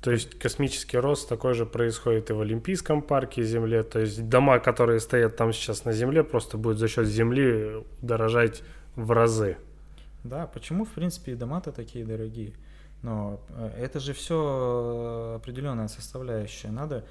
[0.00, 3.82] То есть космический рост такой же происходит и в Олимпийском парке Земле.
[3.82, 8.62] То есть дома, которые стоят там сейчас на Земле, просто будут за счет Земли дорожать
[8.96, 9.56] в разы.
[10.22, 12.52] Да, почему, в принципе, и дома-то такие дорогие?
[13.00, 16.68] Но э, это же все определенная составляющая.
[16.68, 17.04] Надо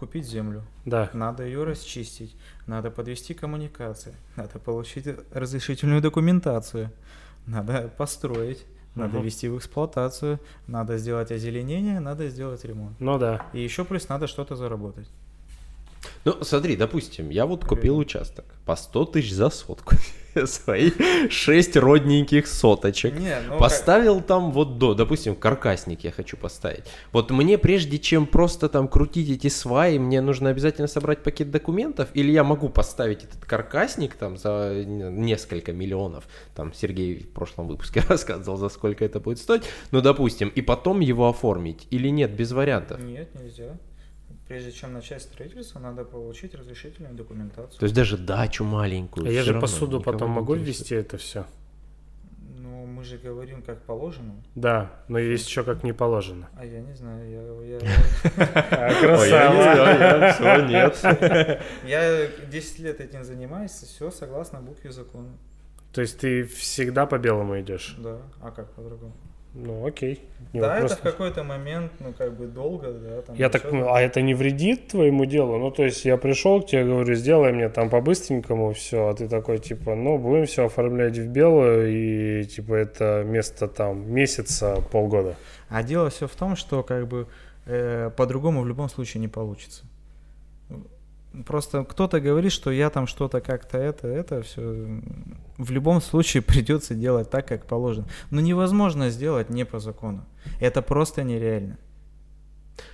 [0.00, 0.62] купить землю.
[0.86, 1.10] Да.
[1.12, 2.34] Надо ее расчистить,
[2.66, 6.90] надо подвести коммуникации, надо получить разрешительную документацию,
[7.46, 9.26] надо построить, надо угу.
[9.26, 12.98] ввести в эксплуатацию, надо сделать озеленение, надо сделать ремонт.
[12.98, 13.46] Ну да.
[13.52, 15.08] И еще плюс надо что-то заработать.
[16.24, 19.96] Ну, смотри, допустим, я вот купил участок по 100 тысяч за сотку.
[20.46, 20.90] свои
[21.28, 23.18] шесть родненьких соточек.
[23.18, 24.26] Не, ну Поставил как...
[24.26, 26.84] там вот до, допустим, каркасник я хочу поставить.
[27.12, 32.08] Вот мне прежде чем просто там крутить эти сваи, мне нужно обязательно собрать пакет документов,
[32.14, 36.24] или я могу поставить этот каркасник там за несколько миллионов.
[36.54, 39.62] Там Сергей в прошлом выпуске рассказывал, за сколько это будет стоить.
[39.90, 41.86] Ну, допустим, и потом его оформить.
[41.90, 43.00] Или нет, без вариантов?
[43.00, 43.76] Нет, нельзя
[44.50, 47.78] прежде чем начать строительство, надо получить разрешительную документацию.
[47.78, 49.28] То есть даже дачу маленькую.
[49.28, 51.46] А я же посуду потом могу ввести это все?
[52.58, 54.34] Ну, мы же говорим, как положено.
[54.56, 56.48] Да, но есть еще как не положено.
[56.56, 57.30] А я не знаю,
[57.64, 57.78] я...
[58.36, 60.32] А, красава!
[60.32, 60.98] Все, нет.
[61.84, 65.28] Я 10 лет этим занимаюсь, все согласно букве закона.
[65.92, 67.94] То есть ты всегда по белому идешь?
[68.00, 69.14] Да, а как по-другому?
[69.52, 70.22] Ну, окей.
[70.52, 70.92] Не да, вопрос.
[70.92, 73.22] это в какой-то момент, ну, как бы долго, да.
[73.22, 75.58] Там я так, а это не вредит твоему делу?
[75.58, 79.28] Ну, то есть я пришел к тебе, говорю, сделай мне там по-быстренькому все, а ты
[79.28, 85.36] такой, типа, ну, будем все оформлять в белую, и, типа, это место там месяца, полгода.
[85.68, 87.26] А дело все в том, что, как бы,
[87.66, 89.84] э, по-другому в любом случае не получится.
[91.46, 94.60] Просто кто-то говорит, что я там что-то как-то это, это все.
[95.58, 98.08] В любом случае придется делать так, как положено.
[98.30, 100.24] Но невозможно сделать не по закону.
[100.60, 101.78] Это просто нереально.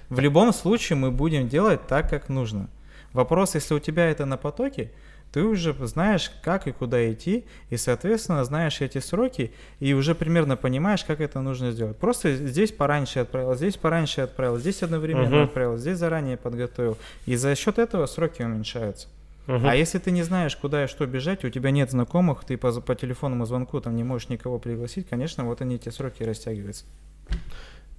[0.08, 2.68] В любом случае мы будем делать так, как нужно.
[3.12, 4.92] Вопрос, если у тебя это на потоке,
[5.32, 10.56] ты уже знаешь, как и куда идти, и, соответственно, знаешь эти сроки, и уже примерно
[10.56, 11.96] понимаешь, как это нужно сделать.
[11.98, 15.44] Просто здесь пораньше отправил, здесь пораньше отправил, здесь одновременно uh-huh.
[15.44, 16.96] отправил, здесь заранее подготовил.
[17.26, 19.08] И за счет этого сроки уменьшаются.
[19.46, 19.60] Угу.
[19.64, 22.72] А если ты не знаешь, куда и что бежать, у тебя нет знакомых, ты по,
[22.80, 26.84] по телефонному звонку там не можешь никого пригласить, конечно, вот они эти сроки растягиваются.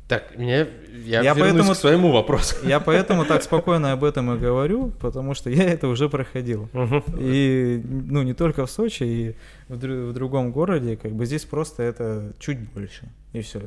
[0.08, 0.68] Так, мне
[1.05, 2.55] я, я поэтому, к своему вопросу.
[2.64, 6.70] Я поэтому так спокойно об этом и говорю, потому что я это уже проходил.
[6.74, 7.03] Угу.
[7.20, 9.36] И ну не только в Сочи, и
[9.68, 13.62] в, в другом городе, как бы здесь просто это чуть больше и все.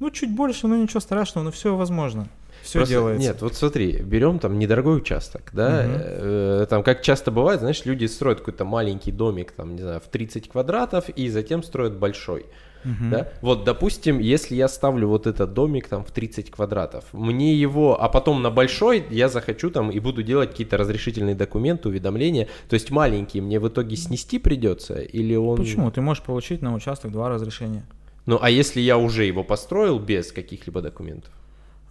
[0.00, 2.28] Ну чуть больше, ну ничего страшного, но все возможно.
[2.62, 3.26] Все Просто, делается.
[3.28, 5.98] Нет, вот смотри, берем там недорогой участок, да, угу.
[5.98, 10.08] э, там как часто бывает, знаешь, люди строят какой-то маленький домик, там, не знаю, в
[10.08, 12.46] 30 квадратов, и затем строят большой.
[12.84, 13.10] Uh-huh.
[13.10, 13.28] Да?
[13.40, 18.08] Вот, допустим, если я ставлю вот этот домик там в 30 квадратов, мне его, а
[18.08, 22.90] потом на большой я захочу там и буду делать какие-то разрешительные документы, уведомления, то есть
[22.90, 25.56] маленький мне в итоге снести придется или он...
[25.56, 25.90] Почему?
[25.90, 27.84] Ты можешь получить на участок два разрешения.
[28.26, 31.32] Ну, а если я уже его построил без каких-либо документов?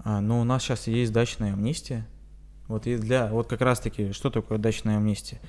[0.03, 2.05] А, ну, у нас сейчас есть дачная амнистия.
[2.67, 5.39] Вот и для, вот как раз-таки, что такое дачная амнистия?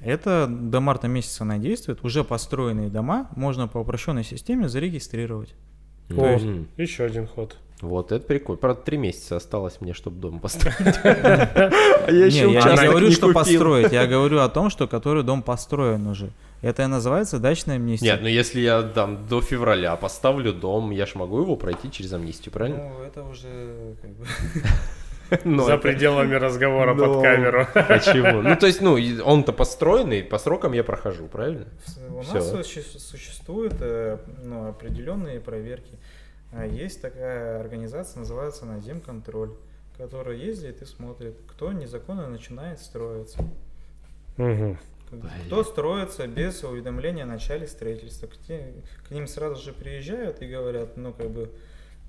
[0.00, 2.04] Это до марта месяца она действует.
[2.04, 5.54] Уже построенные дома можно по упрощенной системе зарегистрировать.
[6.10, 6.46] О, есть...
[6.76, 7.56] еще один ход.
[7.80, 8.58] Вот, это прикольно.
[8.58, 10.76] Правда, три месяца осталось мне, чтобы дом построить.
[11.04, 13.92] Я не говорю, что построить.
[13.92, 16.30] Я говорю о том, что который дом построен уже.
[16.62, 18.06] Это и называется дачная амнистия.
[18.06, 22.12] Нет, ну если я там до февраля поставлю дом, я ж могу его пройти через
[22.14, 22.78] амнистию, правильно?
[22.78, 24.24] Ну, это уже как бы...
[25.44, 25.82] Но За это...
[25.82, 27.14] пределами разговора Но...
[27.14, 27.66] под камеру.
[27.74, 28.42] Почему?
[28.42, 31.66] Ну, то есть, ну, он-то построенный, по срокам я прохожу, правильно?
[32.10, 32.34] У Все.
[32.34, 32.66] нас
[32.98, 35.98] существуют э, ну, определенные проверки.
[36.52, 39.52] А есть такая организация, называется Назем контроль,
[39.98, 43.40] которая ездит и смотрит, кто незаконно начинает строиться.
[44.38, 44.78] Угу.
[45.46, 48.26] Кто строится без уведомления о начале строительства.
[48.26, 48.74] К, те,
[49.08, 51.50] к ним сразу же приезжают и говорят, ну, как бы,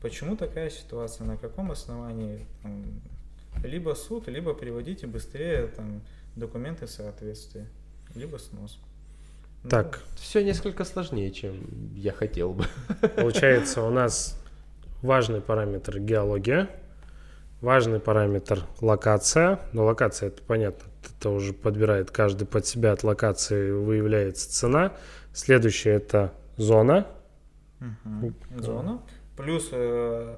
[0.01, 1.25] Почему такая ситуация?
[1.25, 2.45] На каком основании?
[2.61, 2.83] Там,
[3.63, 6.01] либо суд, либо приводите быстрее там,
[6.35, 7.67] документы соответствия,
[8.13, 8.79] либо снос.
[9.63, 9.99] Ну, так.
[10.11, 12.65] Ну, все несколько сложнее, чем я хотел бы.
[13.15, 14.39] Получается, у нас
[15.01, 16.69] важный параметр геология,
[17.61, 19.59] важный параметр локация.
[19.73, 22.91] Но локация, это понятно, это уже подбирает каждый под себя.
[22.91, 24.93] От локации выявляется цена.
[25.33, 27.07] Следующее это зона.
[27.81, 28.33] Угу.
[28.61, 29.01] Зона.
[29.37, 30.35] Плюс, э,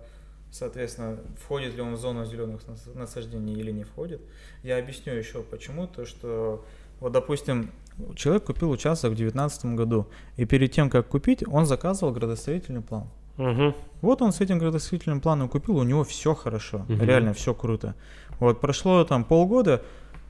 [0.51, 2.61] соответственно, входит ли он в зону зеленых
[2.93, 4.21] насаждений или не входит.
[4.61, 5.87] Я объясню еще почему.
[5.87, 6.65] То, что,
[6.99, 7.71] вот, допустим,
[8.15, 13.07] человек купил участок в 2019 году, и перед тем, как купить, он заказывал градостроительный план.
[13.37, 13.73] Угу.
[14.01, 16.93] Вот он с этим градостроительным планом купил, у него все хорошо, угу.
[16.93, 17.95] реально все круто.
[18.39, 19.81] Вот прошло там полгода,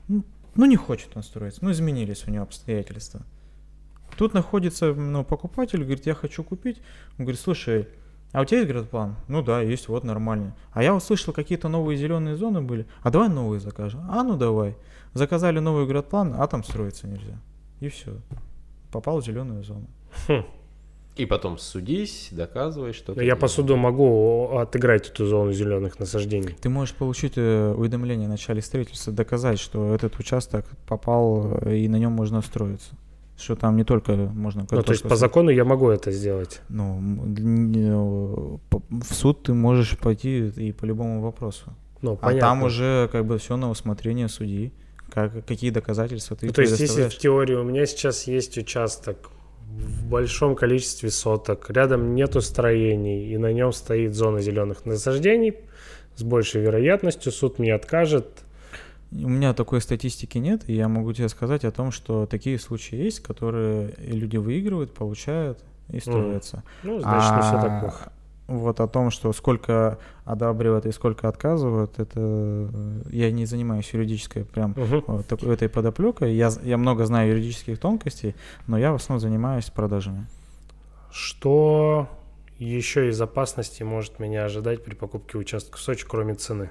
[0.06, 3.22] ну, ну не хочет он строиться, ну изменились у него обстоятельства.
[4.16, 6.78] Тут находится ну, покупатель, говорит, я хочу купить.
[7.18, 7.88] Он говорит, слушай,
[8.32, 9.16] а у тебя есть градплан?
[9.28, 10.54] Ну да, есть, вот нормально.
[10.72, 12.86] А я услышал, какие-то новые зеленые зоны были.
[13.02, 14.02] А давай новые закажем.
[14.08, 14.76] А ну давай.
[15.14, 17.40] Заказали новый градплан, а там строиться нельзя.
[17.80, 18.12] И все.
[18.92, 19.86] Попал в зеленую зону.
[20.28, 20.44] Хм.
[21.16, 23.20] И потом судись, доказывай, что.
[23.20, 26.54] Я по суду могу отыграть эту зону зеленых насаждений.
[26.60, 31.88] Ты можешь получить э, уведомление о начале строительства, доказать, что этот участок попал э, и
[31.88, 32.94] на нем можно строиться
[33.40, 34.66] что там не только можно...
[34.70, 36.60] Ну, то есть по закону я могу это сделать?
[36.68, 37.00] Ну,
[38.70, 41.74] в суд ты можешь пойти и по любому вопросу.
[42.02, 42.38] Ну, понятно.
[42.38, 44.72] А там уже как бы все на усмотрение судьи,
[45.12, 49.30] как, какие доказательства ты ну, То есть если в теории у меня сейчас есть участок
[49.70, 55.54] в большом количестве соток, рядом нету строений, и на нем стоит зона зеленых насаждений,
[56.16, 58.44] с большей вероятностью суд мне откажет,
[59.12, 62.96] у меня такой статистики нет, и я могу тебе сказать о том, что такие случаи
[62.96, 65.58] есть, которые люди выигрывают, получают
[65.88, 66.56] и строятся.
[66.56, 66.62] Mm.
[66.84, 68.12] Ну, значит, а, не все так плохо.
[68.46, 72.68] Вот о том, что сколько одабривают и сколько отказывают, это
[73.10, 75.04] я не занимаюсь юридической прям uh-huh.
[75.06, 76.34] вот, такой, этой подоплекой.
[76.34, 78.34] Я, я много знаю юридических тонкостей,
[78.66, 80.26] но я в основном занимаюсь продажами.
[81.12, 82.08] Что
[82.58, 86.70] еще из опасности может меня ожидать при покупке участка в Сочи, кроме цены?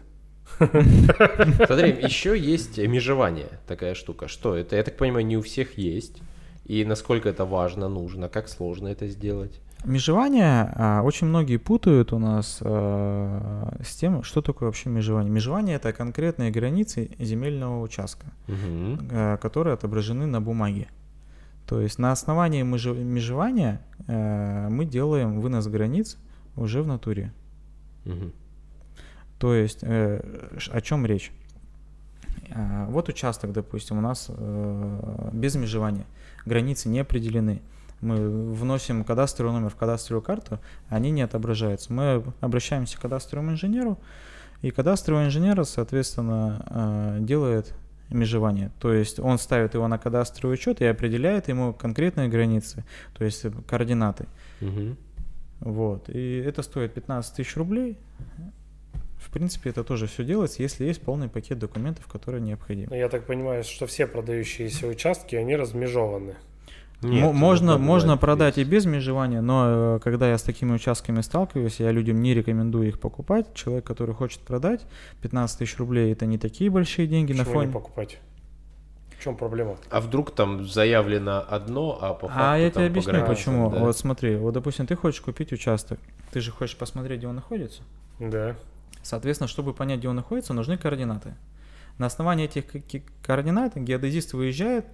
[0.57, 4.27] Смотри, еще есть межевание, такая штука.
[4.27, 4.75] Что это?
[4.75, 6.21] Я так понимаю, не у всех есть.
[6.65, 9.59] И насколько это важно, нужно, как сложно это сделать?
[9.85, 15.31] Межевание а, очень многие путают у нас а, с тем, что такое вообще межевание.
[15.31, 18.99] Межевание это конкретные границы земельного участка, угу.
[19.11, 20.89] а, которые отображены на бумаге.
[21.65, 26.17] То есть на основании межевания мы делаем вынос границ
[26.55, 27.31] уже в натуре.
[28.05, 28.31] Угу.
[29.39, 30.21] То есть э,
[30.71, 31.31] о чем речь?
[32.49, 36.05] Э, вот участок, допустим, у нас э, без межевания,
[36.45, 37.61] границы не определены.
[38.01, 41.91] Мы вносим кадастровый номер в кадастровую карту, они не отображаются.
[41.91, 43.97] Мы обращаемся к кадастровому инженеру,
[44.61, 47.73] и кадастровый инженер, соответственно, делает
[48.09, 48.71] межевание.
[48.79, 52.85] То есть он ставит его на кадастровый учет и определяет ему конкретные границы,
[53.17, 54.27] то есть координаты.
[54.61, 54.95] Угу.
[55.61, 56.09] Вот.
[56.09, 57.97] И это стоит 15 тысяч рублей.
[59.19, 62.87] В принципе, это тоже все делается, если есть полный пакет документов, которые необходимы.
[62.89, 66.35] Ну, я так понимаю, что все продающиеся участки, они размежованы.
[67.01, 71.79] Нет, можно можно продать и без межевания, но э, когда я с такими участками сталкиваюсь,
[71.79, 73.53] я людям не рекомендую их покупать.
[73.53, 74.81] Человек, который хочет продать,
[75.21, 77.67] 15 тысяч рублей это не такие большие деньги Почему на фоне.
[77.67, 78.19] не покупать?
[79.17, 79.77] В чем проблема?
[79.89, 83.69] А вдруг там заявлено одно, а по факту А я тебе объясню, почему.
[83.69, 83.79] Да?
[83.79, 85.99] Вот смотри, вот допустим, ты хочешь купить участок,
[86.31, 87.81] ты же хочешь посмотреть, где он находится.
[88.19, 88.55] Да.
[89.01, 91.35] Соответственно, чтобы понять, где он находится, нужны координаты.
[91.97, 92.65] На основании этих
[93.21, 94.85] координат геодезист выезжает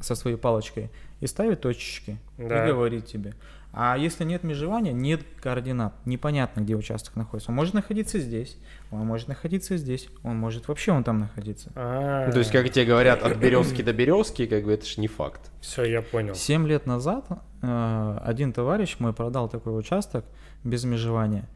[0.00, 2.64] со своей палочкой и ставит точечки да.
[2.64, 3.34] и говорит тебе.
[3.78, 7.50] А если нет межевания, нет координат, непонятно, где участок находится.
[7.50, 8.56] Он может находиться здесь,
[8.90, 11.72] он может находиться здесь, он может вообще он там находиться.
[11.74, 12.32] А-а-а.
[12.32, 15.50] То есть, как тебе говорят, от березки до березки, как бы это же не факт.
[15.60, 16.34] Все, я понял.
[16.34, 17.26] Семь лет назад
[17.60, 20.24] э, один товарищ мой продал такой участок
[20.64, 21.46] без межевания.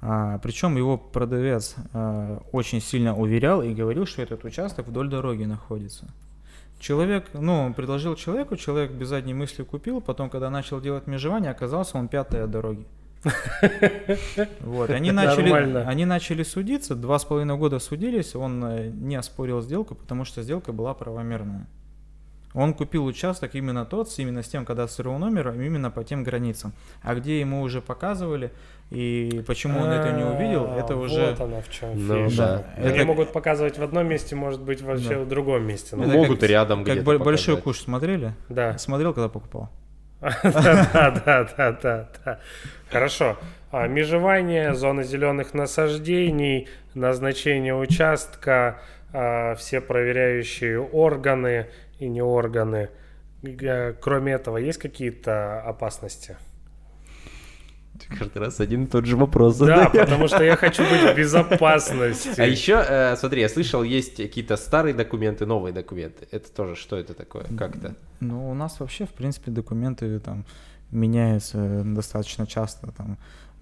[0.00, 5.44] А, причем его продавец а, очень сильно уверял и говорил, что этот участок вдоль дороги
[5.44, 6.06] находится.
[6.78, 11.96] Человек, ну, предложил человеку, человек без задней мысли купил, потом, когда начал делать межевание, оказался
[11.96, 12.86] он пятый от дороги.
[14.60, 15.50] Вот, они начали,
[15.84, 20.42] они начали судиться, два с половиной года судились, он э, не оспорил сделку, потому что
[20.42, 21.66] сделка была правомерная.
[22.56, 26.72] Он купил участок именно тот, именно с тем кадастровым номером, именно по тем границам.
[27.02, 28.50] А где ему уже показывали,
[28.90, 31.30] и почему он это не увидел, это а, уже...
[31.30, 32.42] Вот она в чем ну, фишка.
[32.42, 32.82] Да.
[32.82, 32.94] Это...
[32.94, 35.18] Они могут показывать в одном месте, может быть, вообще да.
[35.18, 35.96] в другом месте.
[35.96, 38.32] Ну, могут и рядом Как б- большой куш смотрели?
[38.48, 38.78] Да.
[38.78, 39.70] Смотрел, когда покупал?
[40.42, 42.40] Да, да, да, да, да.
[42.90, 43.36] Хорошо.
[43.70, 48.80] А, межевание, зона зеленых насаждений, назначение участка,
[49.12, 51.66] а, все проверяющие органы
[51.98, 52.90] и не органы.
[54.00, 56.36] Кроме этого, есть какие-то опасности?
[58.18, 59.90] Каждый раз один и тот же вопрос задаешь.
[59.92, 62.40] Да, потому что я хочу быть в безопасности.
[62.40, 66.28] А еще, э, смотри, я слышал, есть какие-то старые документы, новые документы.
[66.30, 67.44] Это тоже, что это такое?
[67.56, 67.94] Как это?
[68.20, 70.44] Ну, у нас вообще, в принципе, документы там
[70.90, 72.92] меняются достаточно часто.
[72.92, 73.18] Там,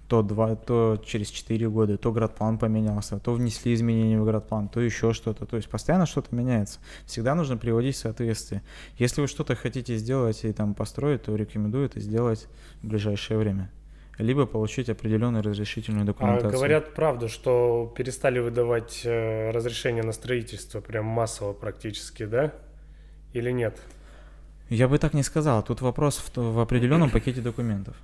[0.07, 4.79] то, два, то через 4 года, то градплан поменялся, то внесли изменения в градплан, то
[4.79, 5.45] еще что-то.
[5.45, 6.79] То есть постоянно что-то меняется.
[7.05, 8.61] Всегда нужно приводить в соответствие.
[8.97, 12.47] Если вы что-то хотите сделать и там построить, то рекомендую это сделать
[12.81, 13.71] в ближайшее время
[14.17, 16.49] либо получить определенную разрешительную документацию.
[16.49, 22.53] А говорят правду, что перестали выдавать э, разрешение на строительство прям массово практически, да?
[23.33, 23.77] Или нет?
[24.69, 25.63] Я бы так не сказал.
[25.63, 27.95] Тут вопрос в, в определенном пакете документов.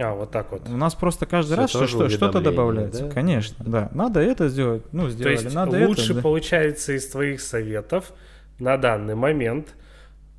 [0.00, 0.68] А, вот так вот.
[0.68, 3.04] У нас просто каждый Все раз что, что-то добавляется.
[3.04, 3.10] Да?
[3.10, 3.88] Конечно, да.
[3.92, 8.12] Надо это сделать, ну, сделали, То есть надо лучше это, получается из твоих советов
[8.58, 9.68] на данный момент–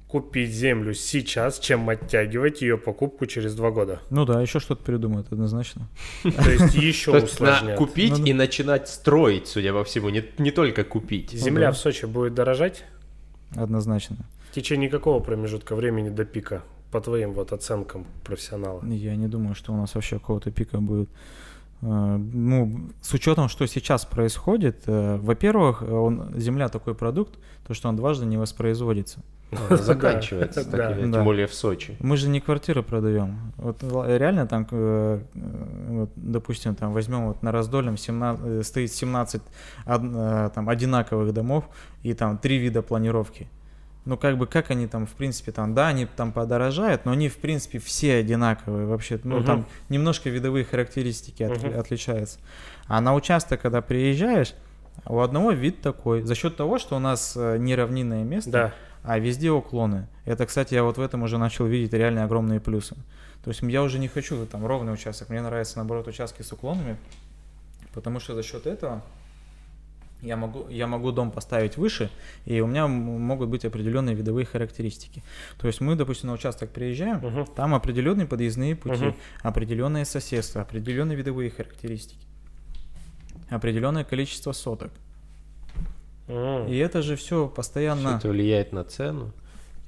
[0.10, 4.02] купить землю сейчас, чем оттягивать ее покупку через два года.
[4.10, 5.88] Ну да, еще что-то придумают однозначно.
[6.24, 7.78] То есть еще усложнять.
[7.78, 11.32] Купить ну и начинать строить, судя по всему, не, не только купить.
[11.32, 12.84] Земля в Сочи будет дорожать?
[13.56, 14.18] Однозначно.
[14.50, 18.84] В течение какого промежутка времени до пика, по твоим вот оценкам профессионала?
[18.86, 21.10] Я не думаю, что у нас вообще какого-то пика будет.
[21.82, 27.90] Э, ну, с учетом, что сейчас происходит, э, во-первых, он, земля такой продукт, то, что
[27.90, 29.22] он дважды не воспроизводится.
[29.70, 31.96] Заканчивается, тем более в Сочи.
[32.00, 33.54] Мы же не квартиры продаем.
[33.58, 39.42] Вот реально там, э, вот, допустим, там возьмем вот на раздольном 17, стоит 17
[39.86, 41.64] там, одинаковых домов
[42.04, 43.48] и там три вида планировки
[44.10, 47.30] ну как бы как они там в принципе там да они там подорожают но они
[47.30, 49.46] в принципе все одинаковые вообще ну угу.
[49.46, 51.80] там немножко видовые характеристики от, угу.
[51.80, 52.40] отличаются
[52.88, 54.56] а на участок когда приезжаешь
[55.06, 58.74] у одного вид такой за счет того что у нас э, неравнинное место да.
[59.04, 62.96] а везде уклоны это кстати я вот в этом уже начал видеть реально огромные плюсы
[63.44, 66.98] то есть я уже не хочу там ровный участок мне нравится наоборот участки с уклонами
[67.94, 69.04] потому что за счет этого
[70.22, 72.10] я могу, я могу дом поставить выше,
[72.46, 75.24] и у меня могут быть определенные видовые характеристики.
[75.58, 77.54] То есть мы, допустим, на участок приезжаем, uh-huh.
[77.56, 79.16] там определенные подъездные пути, uh-huh.
[79.42, 82.26] определенное соседство, определенные видовые характеристики,
[83.50, 84.92] определенное количество соток.
[86.28, 86.70] Uh-huh.
[86.70, 88.10] И это же все постоянно...
[88.10, 89.32] Все это влияет на цену.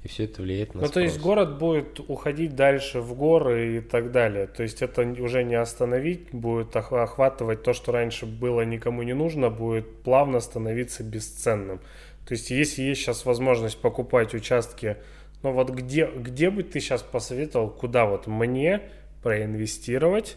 [0.02, 0.94] И все это влияет на Ну, спрос.
[0.94, 4.48] то есть город будет уходить дальше в горы и так далее.
[4.48, 9.48] То есть это уже не остановить, будет охватывать то, что раньше было никому не нужно,
[9.48, 11.78] будет плавно становиться бесценным.
[12.26, 14.96] То есть если есть сейчас возможность покупать участки,
[15.42, 18.82] ну вот где, где бы ты сейчас посоветовал, куда вот мне
[19.22, 20.36] проинвестировать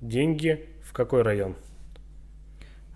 [0.00, 1.54] деньги, в какой район?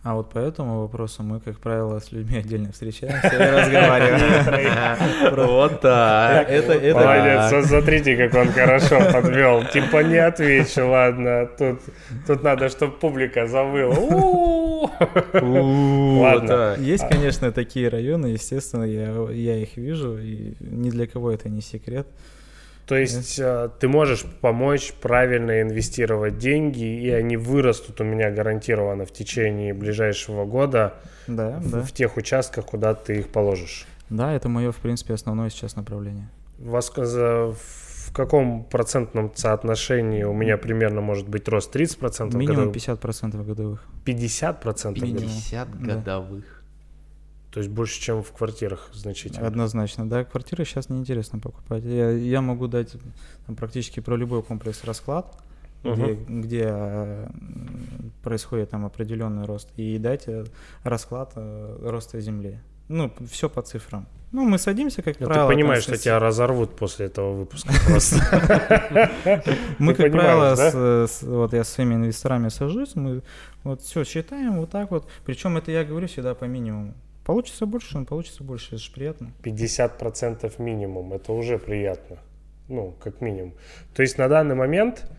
[0.06, 5.36] А вот по этому вопросу мы, как правило, с людьми отдельно встречаемся и разговариваем.
[5.56, 6.48] Вот так.
[6.48, 9.64] Молодец, смотрите, как он хорошо подвел.
[9.64, 11.48] Типа не отвечу, ладно.
[12.24, 13.96] Тут надо, чтобы публика завыла.
[15.32, 16.76] Ладно.
[16.78, 22.06] Есть, конечно, такие районы, естественно, я их вижу, и ни для кого это не секрет.
[22.86, 29.04] То есть э, ты можешь помочь правильно инвестировать деньги, и они вырастут у меня гарантированно
[29.04, 30.94] в течение ближайшего года
[31.26, 31.82] да, в, да.
[31.82, 33.86] в тех участках, куда ты их положишь.
[34.08, 36.28] Да, это мое, в принципе, основное сейчас направление.
[36.58, 42.76] Вас, в каком процентном соотношении у меня примерно может быть рост 30% Минимум годовых?
[42.76, 43.84] 50% годовых.
[44.04, 44.94] 50%?
[44.94, 46.55] 50 годовых.
[47.56, 49.46] То есть больше, чем в квартирах значительно.
[49.46, 50.24] Однозначно, да.
[50.24, 51.84] Квартиры сейчас неинтересно покупать.
[51.84, 52.94] Я, я могу дать
[53.46, 55.34] там, практически про любой комплекс расклад,
[55.82, 55.94] угу.
[55.94, 57.28] где, где э,
[58.22, 60.44] происходит там определенный рост, и дать э,
[60.82, 62.60] расклад э, роста земли.
[62.88, 64.06] Ну, все по цифрам.
[64.32, 65.48] Ну, мы садимся, как Но правило...
[65.48, 68.18] Ты понимаешь, что тебя разорвут после этого выпуска просто.
[69.78, 73.22] Мы, как правило, вот я с своими инвесторами сажусь, мы
[73.64, 75.08] вот все считаем вот так вот.
[75.24, 76.92] Причем это я говорю всегда по минимуму.
[77.26, 79.32] Получится больше, он получится больше, это же приятно.
[79.42, 82.18] 50% минимум, это уже приятно.
[82.68, 83.54] Ну, как минимум.
[83.96, 85.10] То есть на данный момент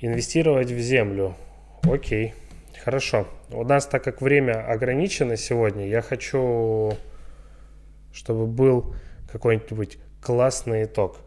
[0.00, 1.36] инвестировать в землю.
[1.82, 2.34] Окей,
[2.82, 3.28] хорошо.
[3.50, 6.94] У нас, так как время ограничено сегодня, я хочу,
[8.12, 8.92] чтобы был
[9.30, 11.18] какой-нибудь классный итог.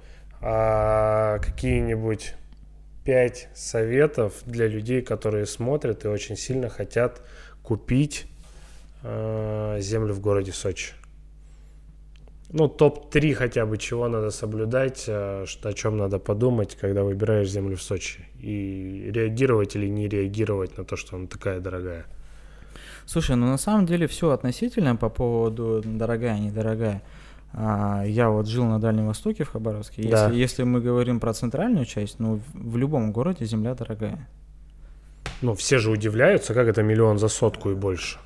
[0.42, 2.34] А какие-нибудь
[3.06, 7.22] пять советов для людей, которые смотрят и очень сильно хотят
[7.62, 8.28] купить
[9.04, 10.94] землю в городе Сочи.
[12.54, 17.50] Ну, топ-3 хотя бы, чего надо соблюдать, э, что, о чем надо подумать, когда выбираешь
[17.50, 18.20] землю в Сочи.
[18.40, 22.06] И реагировать или не реагировать на то, что она такая дорогая.
[23.08, 27.02] Слушай, ну на самом деле все относительно по поводу дорогая, недорогая.
[27.54, 30.08] А, я вот жил на Дальнем Востоке, в Хабаровске.
[30.08, 30.26] Да.
[30.26, 34.28] Если, если мы говорим про центральную часть, ну в любом городе земля дорогая.
[35.42, 38.20] Ну, все же удивляются, как это миллион за сотку и больше.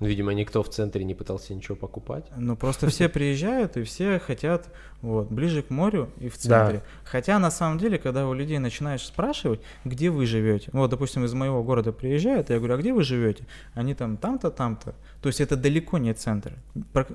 [0.00, 2.24] Ну, видимо, никто в центре не пытался ничего покупать.
[2.36, 4.68] Ну, просто все приезжают, и все хотят
[5.02, 6.78] вот, ближе к морю и в центре.
[6.78, 6.84] Да.
[7.04, 11.34] Хотя, на самом деле, когда у людей начинаешь спрашивать, где вы живете, вот, допустим, из
[11.34, 13.44] моего города приезжают, я говорю, а где вы живете?
[13.74, 14.94] Они там там-то, там-то.
[15.20, 16.52] То есть это далеко не центр.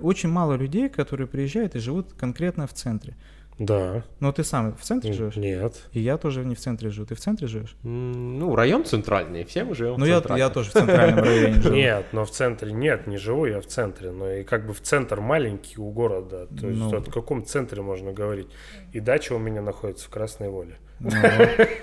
[0.02, 3.16] Очень мало людей, которые приезжают и живут конкретно в центре.
[3.60, 4.04] Да.
[4.20, 5.36] Но ты сам в центре живешь?
[5.36, 5.88] Нет.
[5.92, 7.06] И я тоже не в центре живу.
[7.06, 7.76] Ты в центре живешь?
[7.84, 11.76] Ну, район центральный, все мы живем ну, я, я тоже в центральном районе живу.
[11.76, 14.12] Нет, но в центре нет, не живу я в центре.
[14.12, 16.48] Но и как бы в центр маленький у города.
[16.60, 18.48] То есть ну, о каком центре можно говорить?
[18.92, 20.78] И дача у меня находится в Красной Воле.
[21.00, 21.12] Ну,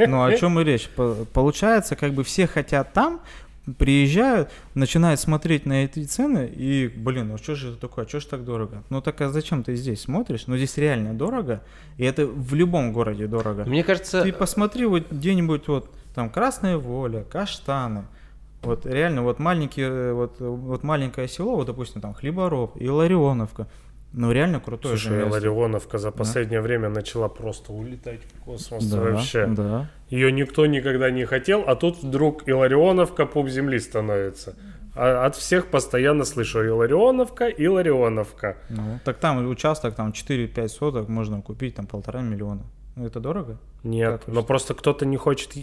[0.07, 0.89] ну о чем и речь?
[1.33, 3.21] Получается, как бы все хотят там,
[3.79, 8.27] приезжают, начинают смотреть на эти цены и, блин, ну что же это такое, что же
[8.27, 8.83] так дорого?
[8.91, 10.47] Ну так а зачем ты здесь смотришь?
[10.47, 11.63] Ну здесь реально дорого,
[11.97, 13.65] и это в любом городе дорого.
[13.65, 14.23] Мне кажется...
[14.23, 18.05] Ты посмотри вот где-нибудь вот там Красная Воля, Каштаны,
[18.63, 23.69] вот реально вот маленькие, вот, вот маленькое село, вот допустим там Хлебороб и Ларионовка,
[24.13, 26.65] ну, реально крутой Слушай, Ларионовка за последнее да.
[26.65, 29.47] время начала просто улетать в космос да, вообще.
[29.47, 29.89] Да.
[30.09, 34.57] Ее никто никогда не хотел, а тут вдруг и Ларионовка пуп земли становится.
[34.97, 38.57] А от всех постоянно слышу и Ларионовка, и Ларионовка.
[38.69, 42.65] Ну, так там участок, там 4-5 соток можно купить, там полтора миллиона.
[43.01, 43.57] Ну, это дорого?
[43.83, 45.57] Нет, как но просто кто-то не хочет...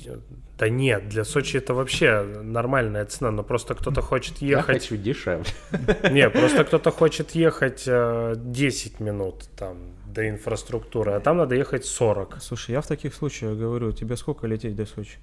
[0.58, 4.68] Да нет, для Сочи это вообще нормальная цена, но просто кто-то хочет ехать...
[4.68, 5.46] Я хочу дешевле.
[6.12, 9.78] Нет, просто кто-то хочет ехать 10 э, минут там
[10.08, 12.42] до инфраструктуры, а там надо ехать 40.
[12.42, 15.20] Слушай, я в таких случаях говорю, тебе сколько лететь до Сочи?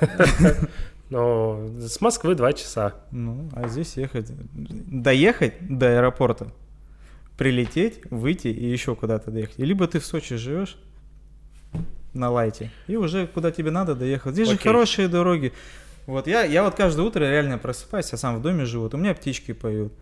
[1.10, 2.94] Ну, с Москвы 2 часа.
[3.12, 4.26] Ну, а здесь ехать...
[4.52, 6.48] Доехать до аэропорта,
[7.38, 9.58] прилететь, выйти и еще куда-то доехать.
[9.58, 10.76] И либо ты в Сочи живешь,
[12.14, 12.70] на лайте.
[12.86, 14.32] И уже куда тебе надо доехать.
[14.32, 14.58] Здесь Окей.
[14.58, 15.52] же хорошие дороги.
[16.06, 19.14] Вот я, я вот каждое утро реально просыпаюсь, я сам в доме живу, у меня
[19.14, 19.92] птички поют.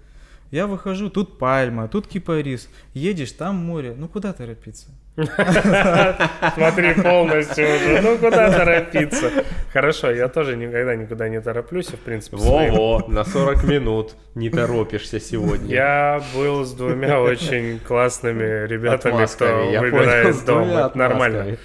[0.53, 2.69] Я выхожу, тут пальма, тут кипарис.
[2.93, 3.95] Едешь, там море.
[3.97, 4.89] Ну куда торопиться?
[5.17, 8.03] Смотри полностью уже.
[8.03, 9.31] Ну куда торопиться?
[9.73, 12.37] Хорошо, я тоже никогда никуда не тороплюсь, в принципе.
[12.37, 15.75] Во-во, на 40 минут не торопишься сегодня.
[15.75, 20.69] Я был с двумя очень классными ребятами, кто выбирает дом.
[20.95, 21.57] Нормально.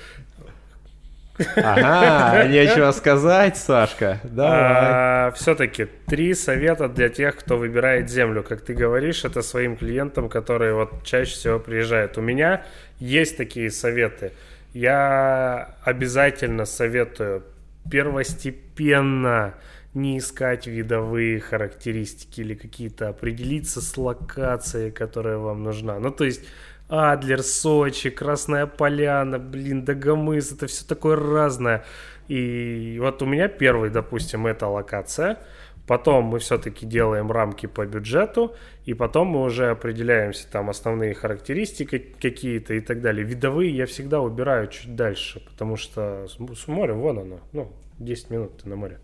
[1.55, 4.19] Ага, нечего сказать, Сашка.
[4.23, 4.59] Давай.
[4.59, 8.43] А, все-таки три совета для тех, кто выбирает землю.
[8.43, 12.17] Как ты говоришь, это своим клиентам, которые вот чаще всего приезжают.
[12.17, 12.63] У меня
[12.99, 14.31] есть такие советы.
[14.73, 17.43] Я обязательно советую
[17.89, 19.53] первостепенно
[19.93, 25.99] не искать видовые характеристики или какие-то определиться с локацией, которая вам нужна.
[25.99, 26.43] Ну, то есть
[26.89, 31.83] Адлер, Сочи, Красная Поляна, блин, Дагомыс, это все такое разное.
[32.27, 35.39] И вот у меня первый, допустим, это локация.
[35.85, 38.53] Потом мы все-таки делаем рамки по бюджету,
[38.85, 43.25] и потом мы уже определяемся, там основные характеристики какие-то и так далее.
[43.25, 48.57] Видовые я всегда убираю чуть дальше, потому что с моря, вон оно, ну, 10 минут
[48.61, 48.99] ты на море.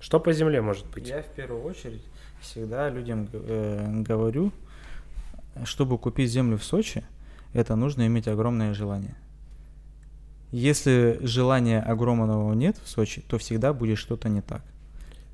[0.00, 1.08] Что по земле может быть?
[1.08, 2.04] Я в первую очередь
[2.40, 4.52] всегда людям э, говорю,
[5.64, 7.04] чтобы купить землю в Сочи,
[7.52, 9.16] это нужно иметь огромное желание.
[10.52, 14.62] Если желания огромного нет в Сочи, то всегда будет что-то не так.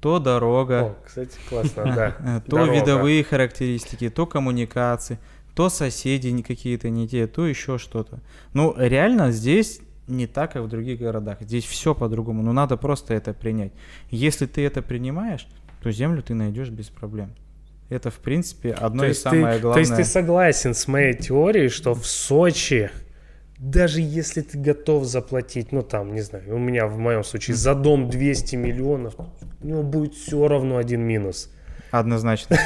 [0.00, 0.82] То дорога.
[0.82, 2.42] О, кстати, классно, да.
[2.48, 5.18] То видовые характеристики, то коммуникации,
[5.54, 8.20] то соседи какие-то не те, то еще что-то.
[8.52, 11.38] Ну, реально здесь не так, как в других городах.
[11.40, 13.72] Здесь все по-другому, но надо просто это принять.
[14.10, 15.46] Если ты это принимаешь,
[15.82, 17.32] то землю ты найдешь без проблем.
[17.92, 19.74] Это, в принципе, одно из самое главное.
[19.74, 22.90] То есть ты согласен с моей теорией, что в Сочи
[23.58, 27.76] даже если ты готов заплатить, ну там, не знаю, у меня в моем случае за
[27.76, 29.14] дом 200 миллионов,
[29.62, 31.48] у него будет все равно один минус.
[31.92, 32.56] Однозначно.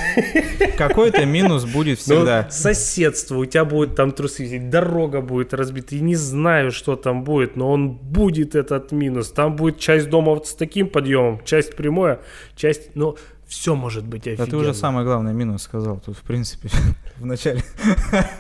[0.79, 2.45] Какой-то минус будет ну, всегда.
[2.45, 5.97] Ну, соседство, у тебя будет там трусы, дорога будет разбита.
[5.97, 9.33] Я не знаю, что там будет, но он будет этот минус.
[9.33, 12.21] Там будет часть дома вот с таким подъемом, часть прямое,
[12.55, 12.95] часть...
[12.95, 13.17] Ну,
[13.47, 14.47] все может быть офигенно.
[14.47, 16.69] Да ты уже самый главный минус сказал тут, в принципе,
[17.17, 17.63] в начале.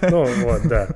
[0.02, 0.88] Ну вот, да.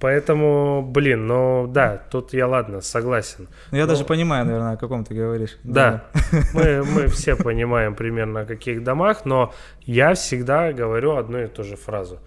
[0.00, 3.48] Поэтому, блин, ну да, тут я ладно, согласен.
[3.70, 3.90] Ну, я Но...
[3.90, 5.58] даже понимаю, наверное, о каком ты говоришь.
[5.62, 6.40] Да, да.
[6.54, 11.64] Мы, мы все понимаем примерно о каких домах, но я всегда говорю одну и ту
[11.64, 12.18] же фразу.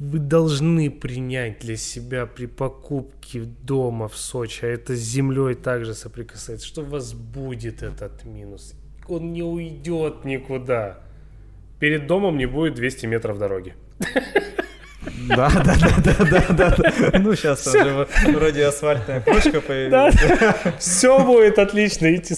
[0.00, 5.94] Вы должны принять для себя при покупке дома в Сочи, а это с землей также
[5.94, 8.74] соприкасается, что у вас будет этот минус.
[9.08, 10.98] Он не уйдет никуда.
[11.80, 13.74] Перед домом не будет 200 метров дороги.
[15.28, 17.18] Да, да, да, да, да, да.
[17.18, 20.14] Ну, сейчас уже вроде асфальтная крошка появилась.
[20.78, 22.14] Все будет отлично.
[22.14, 22.34] Идти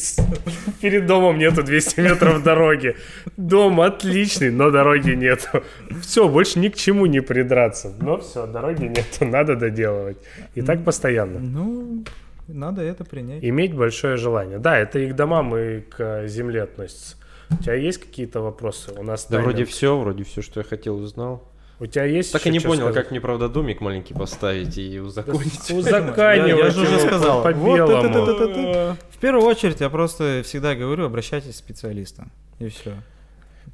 [0.80, 2.96] перед домом нету 200 метров дороги.
[3.36, 5.62] Дом отличный, но дороги нету.
[6.02, 7.92] Все, больше ни к чему не придраться.
[8.00, 10.18] Но все, дороги нету, надо доделывать.
[10.54, 11.38] И так постоянно.
[11.38, 12.04] Ну,
[12.52, 13.44] надо это принять.
[13.44, 14.58] Иметь большое желание.
[14.58, 17.16] Да, это и к домам, и к земле относится.
[17.50, 18.92] У тебя есть какие-то вопросы?
[18.96, 21.48] У нас да вроде все, вроде все, что я хотел, узнал.
[21.80, 22.94] У тебя есть Так и не понял, сказать?
[22.94, 25.70] как мне, правда, домик маленький поставить и узаконить.
[25.70, 27.42] Узаконивать Я же уже сказал.
[27.42, 28.96] По белому.
[29.10, 32.30] В первую очередь я просто всегда говорю, обращайтесь к специалистам.
[32.58, 32.92] И все.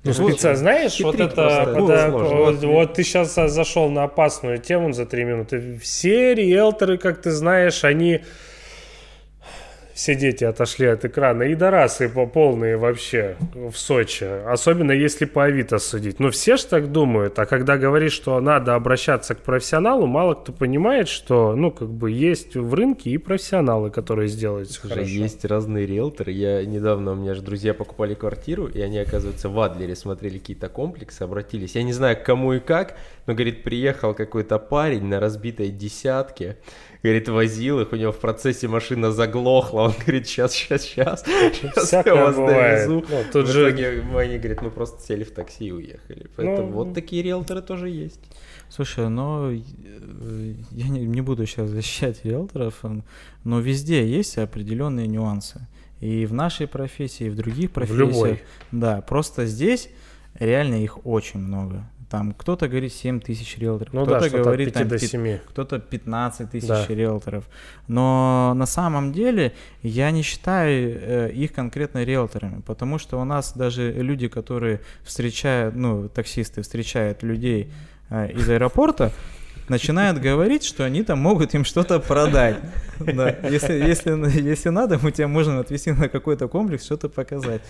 [0.04, 5.04] Ну, спеца, знаешь, вот это, когда, вот, вот ты сейчас зашел на опасную тему за
[5.04, 5.78] три минуты.
[5.82, 8.22] Все риэлторы, как ты знаешь, они
[9.96, 11.44] все дети отошли от экрана.
[11.44, 14.24] И дорасы по полные вообще в Сочи.
[14.24, 16.20] Особенно если по Авито судить.
[16.20, 17.38] Но все же так думают.
[17.38, 22.10] А когда говоришь, что надо обращаться к профессионалу, мало кто понимает, что, ну, как бы
[22.10, 25.00] есть в рынке и профессионалы, которые сделают все хорошо.
[25.00, 26.30] Есть разные риэлторы.
[26.30, 30.68] Я недавно, у меня же друзья покупали квартиру, и они, оказывается, в Адлере смотрели какие-то
[30.68, 31.74] комплексы, обратились.
[31.74, 36.58] Я не знаю, к кому и как, но, говорит, приехал какой-то парень на разбитой десятке,
[37.02, 42.06] говорит, возил их, у него в процессе машина заглохла, он говорит, сейчас, сейчас, сейчас, сейчас
[42.06, 43.04] я вас довезу.
[43.08, 43.68] Ну, тут в же...
[43.68, 43.88] итоге
[44.18, 46.26] они, говорит, мы просто сели в такси и уехали.
[46.36, 46.72] Поэтому ну...
[46.72, 48.20] вот такие риэлторы тоже есть.
[48.68, 52.82] Слушай, но э, я не, не буду сейчас защищать риэлторов,
[53.44, 55.66] но везде есть определенные нюансы.
[56.00, 58.08] И в нашей профессии, и в других профессиях.
[58.08, 58.42] В любой.
[58.70, 59.88] Да, просто здесь
[60.38, 61.88] реально их очень много.
[62.08, 65.38] Там кто-то говорит 7 тысяч риэлторов, ну кто-то да, говорит там, до 7.
[65.38, 66.86] кто-то 15 тысяч да.
[66.88, 67.48] риэлторов.
[67.88, 69.52] Но на самом деле
[69.82, 75.74] я не считаю э, их конкретно риэлторами, потому что у нас даже люди, которые встречают,
[75.74, 77.72] ну, таксисты встречают людей
[78.10, 79.12] э, из аэропорта,
[79.68, 82.56] начинают говорить, что они там могут им что-то продать.
[82.98, 83.36] Да.
[83.50, 87.60] Если, если, если надо, мы тебя можем отвезти на какой-то комплекс, что-то показать.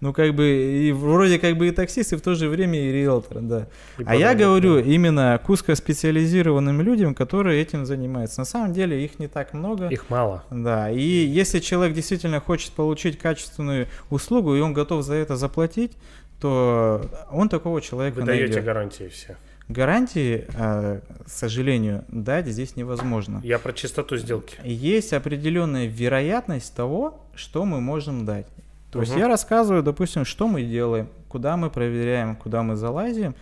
[0.00, 2.92] Ну, как бы, и вроде как бы и таксист, и в то же время и
[2.92, 3.66] риэлтор, да.
[3.98, 4.80] И а я говорю да.
[4.82, 8.40] именно к узкоспециализированным людям, которые этим занимаются.
[8.40, 9.88] На самом деле их не так много.
[9.88, 10.44] Их мало.
[10.50, 15.92] Да, и если человек действительно хочет получить качественную услугу, и он готов за это заплатить,
[16.40, 18.50] то он такого человека Вы найдет.
[18.50, 19.36] даете гарантии все.
[19.68, 23.40] Гарантии, к сожалению, дать здесь невозможно.
[23.42, 24.56] Я про чистоту сделки.
[24.62, 28.46] Есть определенная вероятность того, что мы можем дать.
[28.90, 29.06] То угу.
[29.06, 33.34] есть я рассказываю, допустим, что мы делаем, куда мы проверяем, куда мы залазим.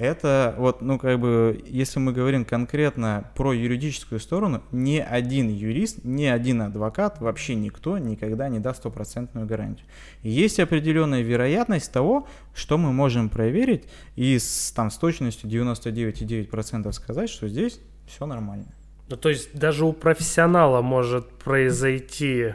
[0.00, 6.04] Это вот, ну, как бы, если мы говорим конкретно про юридическую сторону, ни один юрист,
[6.04, 9.86] ни один адвокат, вообще никто никогда не даст стопроцентную гарантию.
[10.22, 13.84] Есть определенная вероятность того, что мы можем проверить
[14.16, 18.72] и с, там, с точностью 99,9% сказать, что здесь все нормально.
[19.10, 22.54] Ну, то есть даже у профессионала может произойти...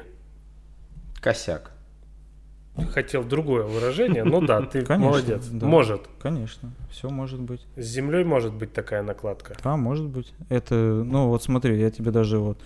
[1.21, 1.74] Косяк.
[2.91, 5.47] Хотел другое выражение, но да, ты конечно, молодец.
[5.47, 6.01] Да, может.
[6.19, 7.65] Конечно, все может быть.
[7.77, 9.55] С землей может быть такая накладка.
[9.63, 10.33] Да, может быть.
[10.49, 12.59] Это, ну вот смотри, я тебе даже вот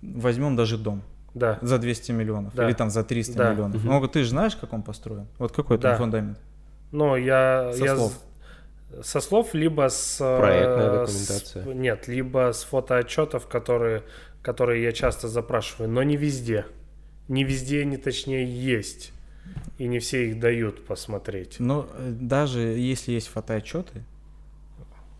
[0.00, 1.02] возьмем даже дом.
[1.34, 1.58] Да.
[1.60, 2.54] За 200 миллионов.
[2.54, 2.66] Да.
[2.66, 3.52] Или там за 300 да.
[3.52, 3.84] миллионов.
[3.84, 3.92] Угу.
[3.92, 5.26] Ну, ты же знаешь, как он построен?
[5.38, 5.98] Вот какой там да.
[5.98, 6.40] фундамент?
[6.92, 7.72] Ну, я...
[7.74, 8.12] Со я, слов
[9.02, 10.18] со слов, либо с...
[10.20, 11.62] Э, Проектная документация.
[11.64, 14.02] С, нет, либо с фотоотчетов, которые,
[14.42, 16.66] которые я часто запрашиваю, но не везде.
[17.28, 19.12] Не везде они, точнее, есть.
[19.78, 21.56] И не все их дают посмотреть.
[21.58, 24.04] Но э, даже если есть фотоотчеты,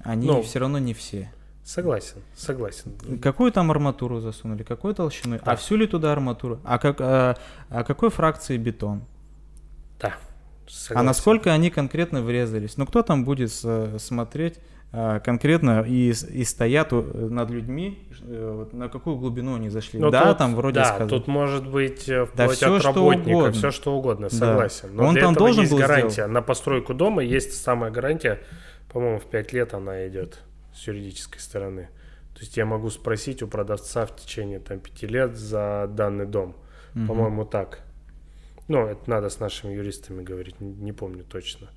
[0.01, 1.31] они но, все равно не все.
[1.65, 2.93] Согласен, согласен.
[3.21, 5.53] Какую там арматуру засунули, какой толщиной, да.
[5.53, 7.37] а всю ли туда арматуру, а, как, а,
[7.69, 9.03] а какой фракции бетон?
[10.01, 10.15] Да.
[10.69, 11.01] Согласен.
[11.01, 12.77] А насколько они конкретно врезались?
[12.77, 14.61] Ну, кто там будет смотреть а,
[15.25, 20.01] конкретно и, и стоят над людьми, э, на какую глубину они зашли?
[20.01, 21.09] Но ну, да, тут, там вроде да, сказали.
[21.09, 24.89] тут может быть э, вплоть да, все, от работника, все что угодно, согласен.
[24.89, 25.03] Да.
[25.03, 26.11] Но Он для там этого должен есть был гарантия.
[26.11, 26.33] Сделать.
[26.33, 28.41] На постройку дома есть самая гарантия,
[28.91, 30.41] по-моему, в 5 лет она идет
[30.75, 31.89] с юридической стороны.
[32.35, 36.57] То есть я могу спросить у продавца в течение там, 5 лет за данный дом.
[36.95, 37.07] Угу.
[37.07, 37.81] По-моему, так.
[38.69, 41.69] Ну, это надо с нашими юристами говорить, не помню точно.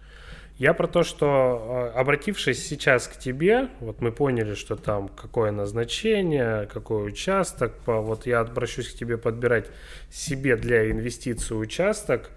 [0.60, 1.26] Я про то, что
[1.96, 8.28] а, обратившись сейчас к тебе, вот мы поняли, что там какое назначение, какой участок, вот
[8.28, 9.68] я обращусь к тебе подбирать
[10.12, 12.30] себе для инвестиций участок,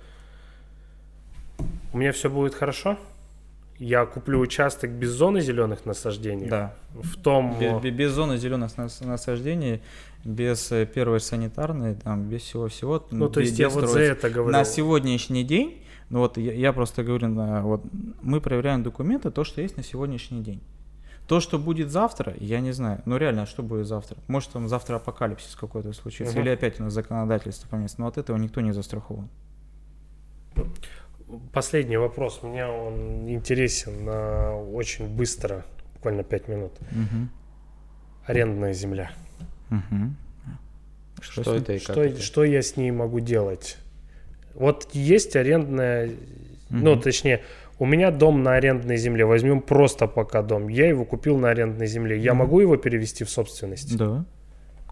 [1.92, 2.96] у меня все будет хорошо?
[3.78, 6.46] Я куплю участок без зоны зеленых насаждений?
[6.46, 6.76] Да.
[6.94, 7.58] В том...
[7.58, 9.82] Без, без зоны зеленых насаждений
[10.24, 13.04] без э, первой санитарной, там, без всего-всего.
[13.10, 14.52] Ну, то есть я вот за это говорю.
[14.52, 15.82] На сегодняшний день,
[16.12, 17.82] ну вот я, я просто говорю, на, вот
[18.20, 20.62] мы проверяем документы, то, что есть на сегодняшний день.
[21.26, 23.00] То, что будет завтра, я не знаю.
[23.06, 24.18] Ну реально, что будет завтра?
[24.28, 26.42] Может, там завтра апокалипсис какой-то случится, угу.
[26.42, 27.98] или опять у нас законодательство поменяется.
[27.98, 29.30] Но от этого никто не застрахован.
[31.50, 32.42] Последний вопрос.
[32.42, 36.72] Мне он интересен на очень быстро, буквально 5 минут.
[36.90, 37.28] Угу.
[38.26, 39.12] Арендная земля.
[39.70, 40.12] Угу.
[41.22, 42.20] Что, что это и как что, это?
[42.20, 43.78] что я с ней могу делать?
[44.54, 46.16] Вот есть арендная, угу.
[46.70, 47.42] ну, точнее,
[47.78, 49.24] у меня дом на арендной земле.
[49.24, 50.68] Возьмем просто пока дом.
[50.68, 52.18] Я его купил на арендной земле.
[52.18, 52.38] Я угу.
[52.38, 53.96] могу его перевести в собственность?
[53.96, 54.24] Да,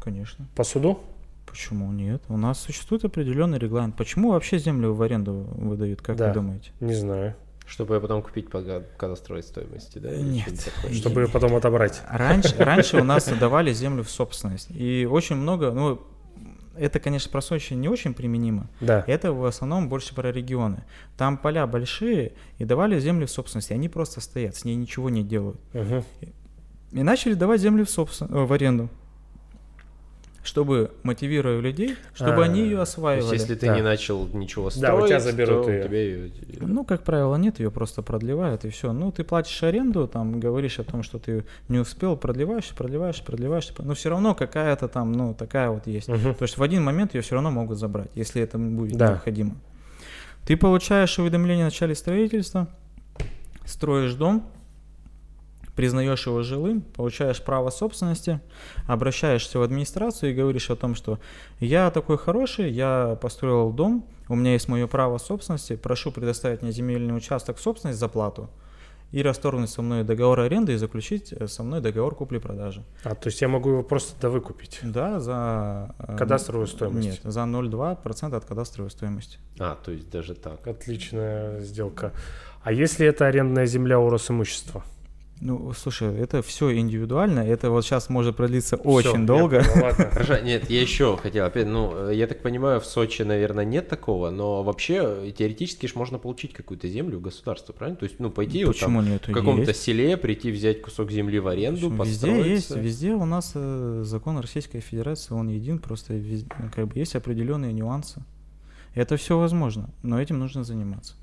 [0.02, 0.46] конечно.
[0.56, 1.00] По суду?
[1.46, 2.22] Почему нет?
[2.28, 3.96] У нас существует определенный регламент.
[3.96, 6.70] Почему вообще землю в аренду выдают, как да, вы думаете?
[6.80, 7.34] Не знаю.
[7.66, 8.62] Чтобы ее потом купить по
[8.96, 10.10] кадастровой стоимости, да?
[10.10, 10.72] Нет.
[10.92, 12.02] Чтобы ее потом отобрать.
[12.08, 14.70] Раньше, раньше у нас давали землю в собственность.
[14.70, 16.00] И очень много, ну,
[16.76, 18.68] это, конечно, про Сочи не очень применимо.
[18.80, 19.04] Да.
[19.06, 20.84] Это в основном больше про регионы.
[21.16, 23.70] Там поля большие, и давали землю в собственность.
[23.72, 25.60] Они просто стоят, с ней ничего не делают.
[25.74, 26.04] Угу.
[26.92, 28.28] И начали давать землю в, собствен...
[28.32, 28.88] Э, в аренду
[30.42, 33.26] чтобы мотивируя людей, чтобы а, они ее осваивали.
[33.26, 33.76] То есть, если ты да.
[33.76, 35.84] не начал ничего строить, да, у тебя заберут то ее.
[35.84, 36.30] Тебе ее...
[36.60, 38.92] Ну, как правило, нет, ее просто продлевают, и все.
[38.92, 43.70] Ну, ты платишь аренду, там, говоришь о том, что ты не успел, продлеваешь, продлеваешь, продлеваешь,
[43.78, 46.08] но все равно какая-то там, ну, такая вот есть.
[46.08, 46.34] Угу.
[46.34, 49.08] То есть в один момент ее все равно могут забрать, если это будет да.
[49.10, 49.56] необходимо.
[50.46, 52.68] Ты получаешь уведомление о начале строительства,
[53.66, 54.46] строишь дом,
[55.76, 58.40] признаешь его жилым, получаешь право собственности,
[58.86, 61.18] обращаешься в администрацию и говоришь о том, что
[61.58, 66.72] я такой хороший, я построил дом, у меня есть мое право собственности, прошу предоставить мне
[66.72, 68.48] земельный участок в собственность за плату
[69.12, 72.84] и расторгнуть со мной договор аренды и заключить э, со мной договор купли-продажи.
[73.02, 74.80] А, то есть я могу его просто да выкупить?
[74.82, 75.94] Да, за...
[75.98, 77.04] Э, кадастровую стоимость?
[77.04, 79.38] Нет, за 0,2% от кадастровой стоимости.
[79.58, 80.66] А, то есть даже так.
[80.66, 82.12] Отличная сделка.
[82.62, 84.84] А если это арендная земля у Росимущества?
[85.40, 89.62] Ну, слушай, это все индивидуально, это вот сейчас может продлиться очень долго.
[90.12, 94.28] Хорошо, нет, я еще хотел, опять, ну, я так понимаю, в Сочи, наверное, нет такого,
[94.28, 97.96] но вообще теоретически же можно получить какую-то землю у государства, правильно?
[97.96, 99.28] То есть, ну, пойти вот там, нет?
[99.28, 99.82] в каком-то есть.
[99.82, 102.04] селе, прийти взять кусок земли в аренду, Почему?
[102.04, 106.98] Везде есть, везде у нас э, закон Российской Федерации, он един, просто везде, как бы
[106.98, 108.22] есть определенные нюансы.
[108.94, 111.14] Это все возможно, но этим нужно заниматься.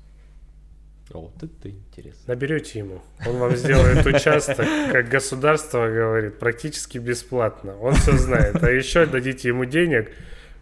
[1.12, 2.22] О, вот это интересно.
[2.26, 3.00] Наберете ему.
[3.26, 7.76] Он вам сделает участок, как государство говорит, практически бесплатно.
[7.78, 8.62] Он все знает.
[8.62, 10.10] А еще дадите ему денег,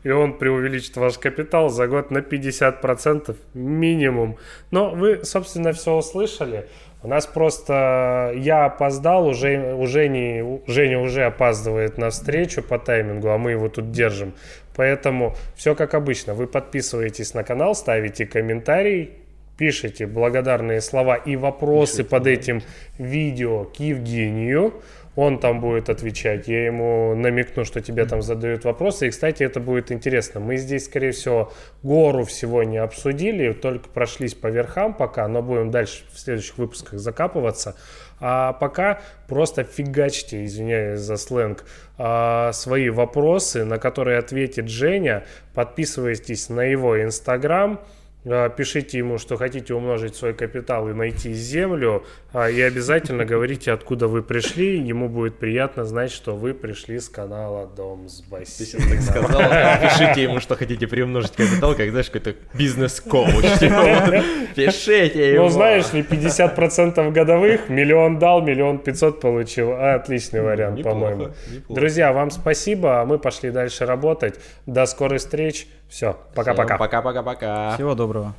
[0.04, 4.38] и он преувеличит ваш капитал за год на 50% минимум.
[4.70, 6.68] Но вы, собственно, все услышали.
[7.02, 13.28] У нас просто я опоздал, уже, уже не, Женя уже опаздывает на встречу по таймингу,
[13.30, 14.32] а мы его тут держим.
[14.76, 16.34] Поэтому все как обычно.
[16.34, 19.25] Вы подписываетесь на канал, ставите комментарий,
[19.56, 22.62] пишите благодарные слова и вопросы Пишите, под этим
[22.98, 24.74] видео к Евгению
[25.16, 29.06] он там будет отвечать, я ему намекну, что тебе там задают вопросы.
[29.06, 30.40] И, кстати, это будет интересно.
[30.40, 31.52] Мы здесь, скорее всего,
[31.82, 37.00] гору всего не обсудили, только прошлись по верхам пока, но будем дальше в следующих выпусках
[37.00, 37.76] закапываться.
[38.20, 41.64] А пока просто фигачьте, извиняюсь за сленг,
[41.96, 45.24] а, свои вопросы, на которые ответит Женя.
[45.54, 47.80] Подписывайтесь на его инстаграм.
[48.28, 53.70] А, пишите ему, что хотите умножить свой капитал и найти землю, а, и обязательно говорите,
[53.70, 54.78] откуда вы пришли.
[54.78, 58.88] Ему будет приятно знать, что вы пришли с канала Дом с бассейном.
[58.90, 59.40] так сказал,
[59.82, 63.44] пишите ему, что хотите приумножить капитал, как, знаешь, какой-то бизнес-коуч.
[64.56, 65.44] Пишите ему.
[65.44, 69.72] Ну, знаешь ли, 50% годовых, миллион дал, миллион пятьсот получил.
[69.72, 71.28] Отличный вариант, по-моему.
[71.68, 74.40] Друзья, вам спасибо, а мы пошли дальше работать.
[74.66, 75.68] До скорых встреч.
[75.88, 76.78] Все, пока-пока.
[76.78, 77.74] Пока-пока-пока.
[77.74, 78.34] Всего доброго.